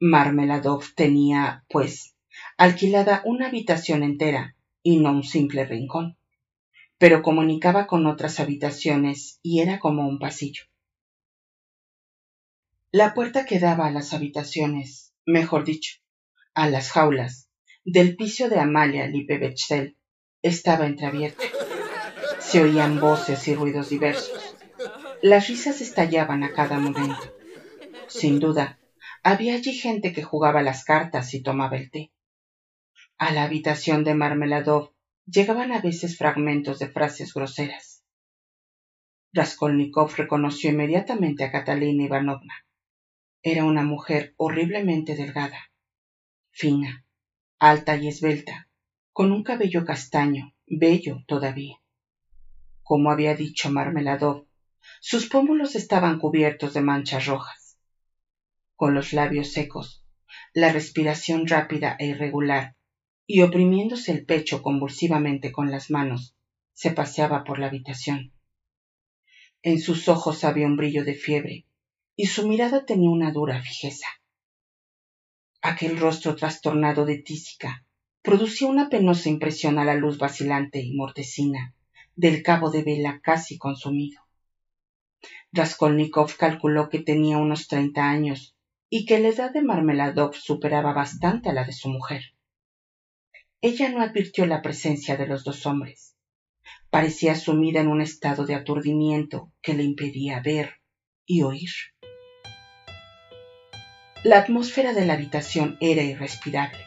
[0.00, 2.16] Marmeladov tenía, pues,
[2.58, 6.18] alquilada una habitación entera y no un simple rincón,
[6.98, 10.64] pero comunicaba con otras habitaciones y era como un pasillo.
[12.90, 16.00] La puerta que daba a las habitaciones, mejor dicho,
[16.54, 17.48] a las jaulas,
[17.84, 19.96] del piso de Amalia Lipevechzel
[20.42, 21.44] estaba entreabierta.
[22.48, 24.56] Se oían voces y ruidos diversos.
[25.20, 27.34] Las risas estallaban a cada momento.
[28.06, 28.78] Sin duda,
[29.24, 32.12] había allí gente que jugaba las cartas y tomaba el té.
[33.18, 34.92] A la habitación de Marmeladov
[35.26, 38.04] llegaban a veces fragmentos de frases groseras.
[39.32, 42.64] Raskolnikov reconoció inmediatamente a Catalina Ivanovna.
[43.42, 45.72] Era una mujer horriblemente delgada,
[46.52, 47.04] fina,
[47.58, 48.68] alta y esbelta,
[49.12, 51.80] con un cabello castaño, bello todavía
[52.86, 54.46] como había dicho Marmeladov,
[55.00, 57.76] sus pómulos estaban cubiertos de manchas rojas.
[58.76, 60.04] Con los labios secos,
[60.54, 62.76] la respiración rápida e irregular,
[63.26, 66.36] y oprimiéndose el pecho convulsivamente con las manos,
[66.74, 68.30] se paseaba por la habitación.
[69.62, 71.66] En sus ojos había un brillo de fiebre,
[72.14, 74.06] y su mirada tenía una dura fijeza.
[75.60, 77.84] Aquel rostro trastornado de tísica
[78.22, 81.74] producía una penosa impresión a la luz vacilante y mortecina
[82.16, 84.20] del cabo de vela casi consumido.
[85.52, 88.56] Raskolnikov calculó que tenía unos treinta años
[88.90, 92.22] y que la edad de Marmeladov superaba bastante a la de su mujer.
[93.60, 96.14] Ella no advirtió la presencia de los dos hombres.
[96.90, 100.74] Parecía sumida en un estado de aturdimiento que le impedía ver
[101.24, 101.70] y oír.
[104.24, 106.80] La atmósfera de la habitación era irrespirable,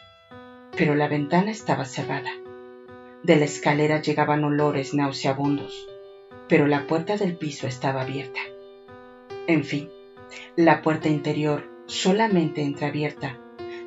[0.76, 2.30] pero la ventana estaba cerrada.
[3.22, 5.86] De la escalera llegaban olores nauseabundos,
[6.48, 8.40] pero la puerta del piso estaba abierta.
[9.46, 9.90] En fin,
[10.56, 13.38] la puerta interior, solamente entreabierta,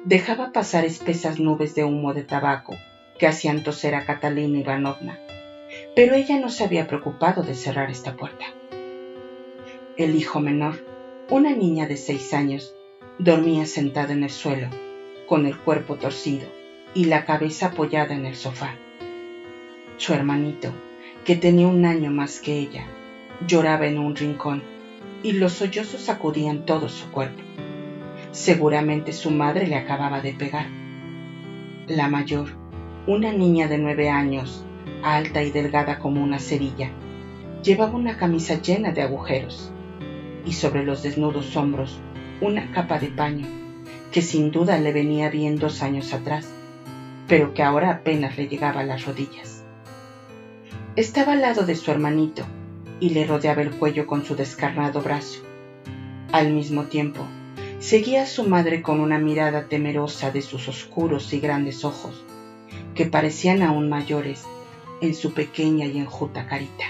[0.05, 2.75] dejaba pasar espesas nubes de humo de tabaco
[3.17, 5.19] que hacían toser a Catalina Ivanovna,
[5.95, 8.45] pero ella no se había preocupado de cerrar esta puerta.
[9.97, 10.85] El hijo menor,
[11.29, 12.75] una niña de seis años,
[13.19, 14.67] dormía sentada en el suelo,
[15.27, 16.47] con el cuerpo torcido
[16.93, 18.75] y la cabeza apoyada en el sofá.
[20.03, 20.73] Su hermanito,
[21.23, 22.87] que tenía un año más que ella,
[23.47, 24.61] lloraba en un rincón
[25.23, 27.41] y los sollozos sacudían todo su cuerpo.
[28.31, 30.65] Seguramente su madre le acababa de pegar.
[31.87, 32.49] La mayor,
[33.07, 34.65] una niña de nueve años,
[35.03, 36.91] alta y delgada como una cerilla,
[37.63, 39.71] llevaba una camisa llena de agujeros
[40.45, 42.01] y sobre los desnudos hombros
[42.41, 43.47] una capa de paño
[44.11, 46.49] que sin duda le venía bien dos años atrás,
[47.25, 49.52] pero que ahora apenas le llegaba a las rodillas.
[50.95, 52.45] Estaba al lado de su hermanito
[52.99, 55.41] y le rodeaba el cuello con su descarnado brazo.
[56.31, 57.25] Al mismo tiempo,
[57.79, 62.23] seguía a su madre con una mirada temerosa de sus oscuros y grandes ojos,
[62.93, 64.43] que parecían aún mayores
[65.01, 66.85] en su pequeña y enjuta carita.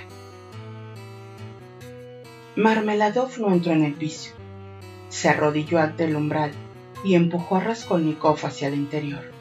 [2.57, 4.31] Marmeladov no entró en el piso.
[5.07, 6.51] Se arrodilló ante el umbral
[7.05, 9.32] y empujó a Raskolnikov hacia el interior.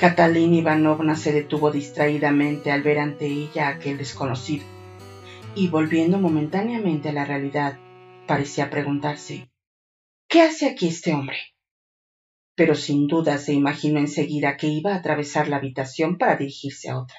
[0.00, 4.64] Catalina Ivanovna se detuvo distraídamente al ver ante ella a aquel desconocido,
[5.54, 7.78] y volviendo momentáneamente a la realidad,
[8.26, 9.50] parecía preguntarse
[10.26, 11.36] ¿Qué hace aquí este hombre?
[12.54, 16.98] Pero sin duda se imaginó enseguida que iba a atravesar la habitación para dirigirse a
[16.98, 17.18] otra.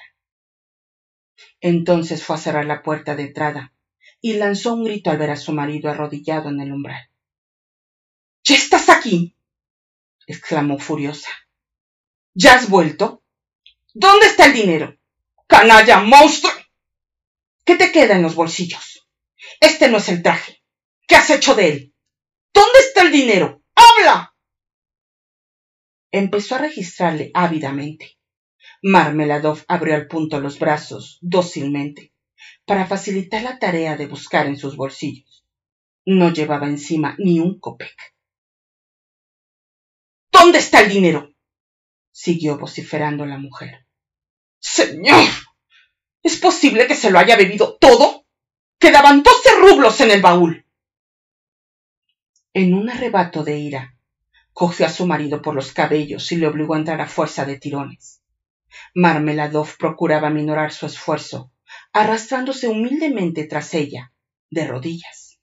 [1.60, 3.72] Entonces fue a cerrar la puerta de entrada
[4.20, 7.08] y lanzó un grito al ver a su marido arrodillado en el umbral.
[8.42, 9.36] ¡Ya estás aquí!
[10.26, 11.28] exclamó furiosa.
[12.34, 13.22] ¿Ya has vuelto?
[13.92, 14.96] ¿Dónde está el dinero?
[15.46, 16.52] ¡Canalla, monstruo!
[17.64, 19.06] ¿Qué te queda en los bolsillos?
[19.60, 20.62] Este no es el traje.
[21.06, 21.94] ¿Qué has hecho de él?
[22.54, 23.62] ¿Dónde está el dinero?
[23.74, 24.34] ¡Habla!
[26.10, 28.18] Empezó a registrarle ávidamente.
[28.82, 32.14] Marmeladov abrió al punto los brazos, dócilmente,
[32.64, 35.44] para facilitar la tarea de buscar en sus bolsillos.
[36.06, 37.94] No llevaba encima ni un copec.
[40.32, 41.31] ¿Dónde está el dinero?
[42.12, 43.86] Siguió vociferando la mujer.
[44.60, 45.28] Señor.
[46.22, 48.26] ¿Es posible que se lo haya bebido todo?
[48.78, 50.66] Quedaban doce rublos en el baúl.
[52.54, 53.96] En un arrebato de ira,
[54.52, 57.58] cogió a su marido por los cabellos y le obligó a entrar a fuerza de
[57.58, 58.22] tirones.
[58.94, 61.50] Marmeladov procuraba minorar su esfuerzo,
[61.92, 64.12] arrastrándose humildemente tras ella,
[64.50, 65.40] de rodillas.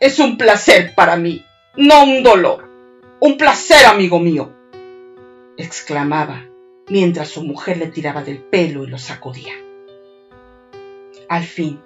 [0.00, 1.44] Es un placer para mí,
[1.76, 2.67] no un dolor.
[3.20, 4.52] Un placer, amigo mío.
[5.56, 6.46] exclamaba,
[6.88, 9.54] mientras su mujer le tiraba del pelo y lo sacudía.
[11.28, 11.80] Al fin,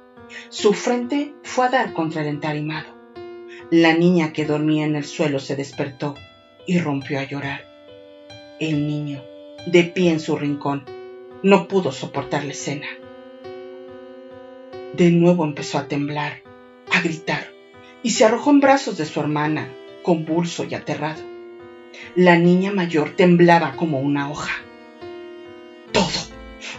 [0.51, 2.89] su frente fue a dar contra el entarimado.
[3.71, 6.17] La niña que dormía en el suelo se despertó
[6.67, 7.65] y rompió a llorar.
[8.61, 9.23] El niño,
[9.67, 10.85] de pie en su rincón,
[11.43, 12.89] no pudo soportar la escena.
[14.93, 16.43] De nuevo empezó a temblar,
[16.93, 17.47] a gritar,
[18.03, 19.71] y se arrojó en brazos de su hermana,
[20.03, 21.23] convulso y aterrado.
[22.15, 24.53] La niña mayor temblaba como una hoja.
[25.93, 26.07] Todo,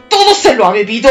[0.10, 1.10] todo se lo ha bebido,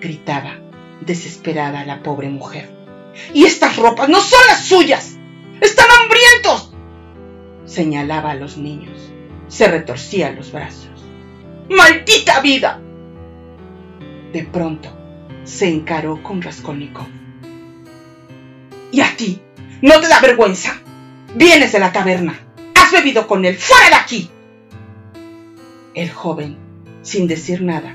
[0.00, 0.58] gritaba,
[1.00, 2.70] desesperada la pobre mujer.
[3.34, 5.18] Y estas ropas no son las suyas.
[5.60, 6.72] Están hambrientos.
[7.64, 9.12] Señalaba a los niños.
[9.48, 11.04] Se retorcía los brazos.
[11.68, 12.80] ¡Maldita vida!
[14.32, 14.90] De pronto
[15.44, 17.06] se encaró con Raskolnikov.
[18.92, 19.40] ¿Y a ti?
[19.80, 20.76] ¿No te da vergüenza?
[21.36, 22.36] Vienes de la taberna.
[22.74, 23.56] Has bebido con él.
[23.56, 24.30] ¡Fuera de aquí!
[25.94, 26.56] El joven,
[27.02, 27.94] sin decir nada,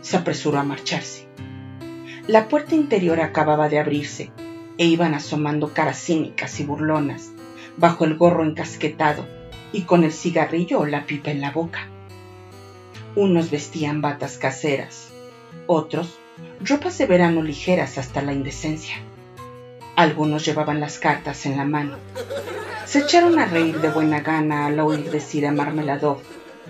[0.00, 1.28] se apresuró a marcharse.
[2.26, 4.32] La puerta interior acababa de abrirse
[4.76, 7.30] e iban asomando caras cínicas y burlonas
[7.76, 9.24] bajo el gorro encasquetado
[9.72, 11.86] y con el cigarrillo o la pipa en la boca.
[13.14, 15.10] Unos vestían batas caseras,
[15.68, 16.18] otros
[16.60, 18.96] ropas de verano ligeras hasta la indecencia.
[20.00, 21.98] Algunos llevaban las cartas en la mano.
[22.86, 26.22] Se echaron a reír de buena gana al oír decir a Marmeladov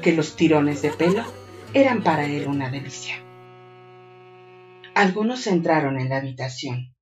[0.02, 1.24] que los tirones de pelo
[1.72, 3.22] eran para él una delicia.
[4.96, 6.96] Algunos entraron en la habitación.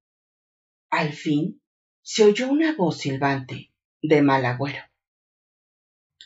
[0.91, 1.62] Al fin
[2.03, 3.72] se oyó una voz silbante
[4.03, 4.83] de mal agüero.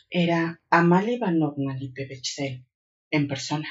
[0.09, 2.65] Era Amalia Ivanovna Lipevechsel
[3.09, 3.69] en persona,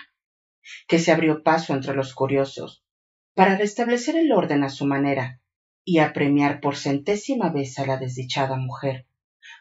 [0.89, 2.87] que se abrió paso entre los curiosos
[3.35, 5.42] para restablecer el orden a su manera
[5.85, 9.07] y apremiar por centésima vez a la desdichada mujer,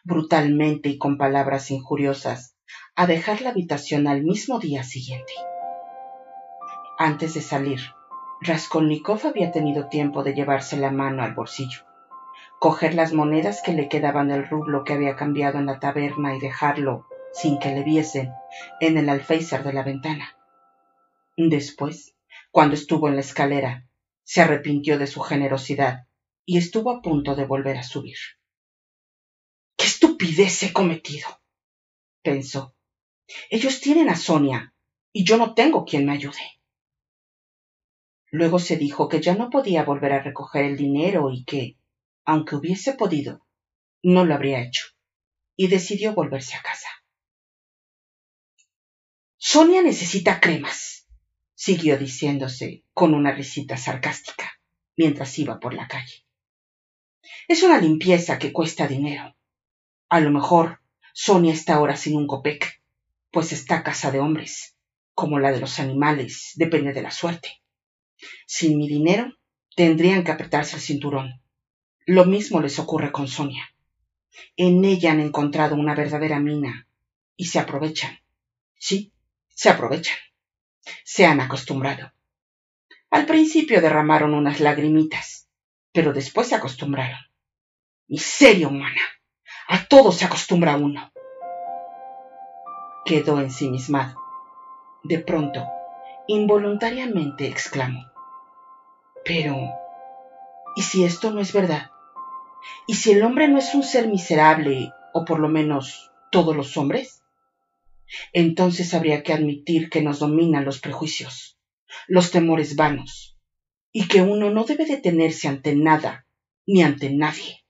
[0.03, 2.55] brutalmente y con palabras injuriosas,
[2.95, 5.33] a dejar la habitación al mismo día siguiente.
[6.97, 7.79] Antes de salir,
[8.41, 11.81] Raskolnikov había tenido tiempo de llevarse la mano al bolsillo,
[12.59, 16.39] coger las monedas que le quedaban del rublo que había cambiado en la taberna y
[16.39, 18.31] dejarlo, sin que le viesen,
[18.79, 20.37] en el alféizar de la ventana.
[21.37, 22.13] Después,
[22.51, 23.87] cuando estuvo en la escalera,
[24.23, 26.05] se arrepintió de su generosidad
[26.45, 28.17] y estuvo a punto de volver a subir.
[29.77, 31.27] ¡Qué estupidez he cometido!
[32.21, 32.75] pensó.
[33.49, 34.73] Ellos tienen a Sonia
[35.11, 36.59] y yo no tengo quien me ayude.
[38.31, 41.77] Luego se dijo que ya no podía volver a recoger el dinero y que,
[42.23, 43.45] aunque hubiese podido,
[44.03, 44.85] no lo habría hecho,
[45.55, 46.87] y decidió volverse a casa.
[49.37, 51.07] Sonia necesita cremas,
[51.55, 54.61] siguió diciéndose con una risita sarcástica
[54.95, 56.20] mientras iba por la calle.
[57.47, 59.35] Es una limpieza que cuesta dinero.
[60.09, 60.79] A lo mejor
[61.13, 62.81] Sonia está ahora sin un copec,
[63.31, 64.75] pues está casa de hombres,
[65.13, 67.61] como la de los animales, depende de la suerte.
[68.45, 69.37] Sin mi dinero,
[69.75, 71.41] tendrían que apretarse el cinturón.
[72.05, 73.73] Lo mismo les ocurre con Sonia.
[74.57, 76.87] En ella han encontrado una verdadera mina
[77.35, 78.19] y se aprovechan.
[78.77, 79.11] Sí,
[79.49, 80.17] se aprovechan.
[81.03, 82.11] Se han acostumbrado.
[83.09, 85.40] Al principio derramaron unas lagrimitas,
[85.91, 87.19] pero después se acostumbraron.
[88.07, 89.01] Miseria humana.
[89.67, 91.11] A todo se acostumbra uno.
[93.05, 94.15] Quedó ensimismado.
[95.03, 95.65] De pronto,
[96.27, 98.05] involuntariamente exclamó.
[99.25, 99.55] Pero,
[100.75, 101.89] ¿y si esto no es verdad?
[102.87, 106.77] ¿Y si el hombre no es un ser miserable, o por lo menos todos los
[106.77, 107.21] hombres?
[108.33, 111.57] Entonces habría que admitir que nos dominan los prejuicios,
[112.07, 113.30] los temores vanos,
[113.91, 116.25] y que uno no debe detenerse ante nada
[116.65, 117.63] ni ante nadie.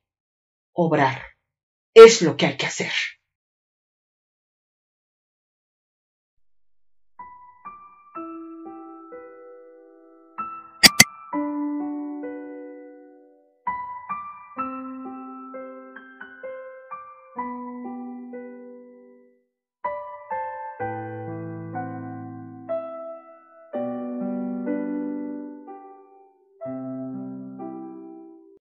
[0.74, 1.22] Obrar
[1.94, 2.92] es lo que hay que hacer.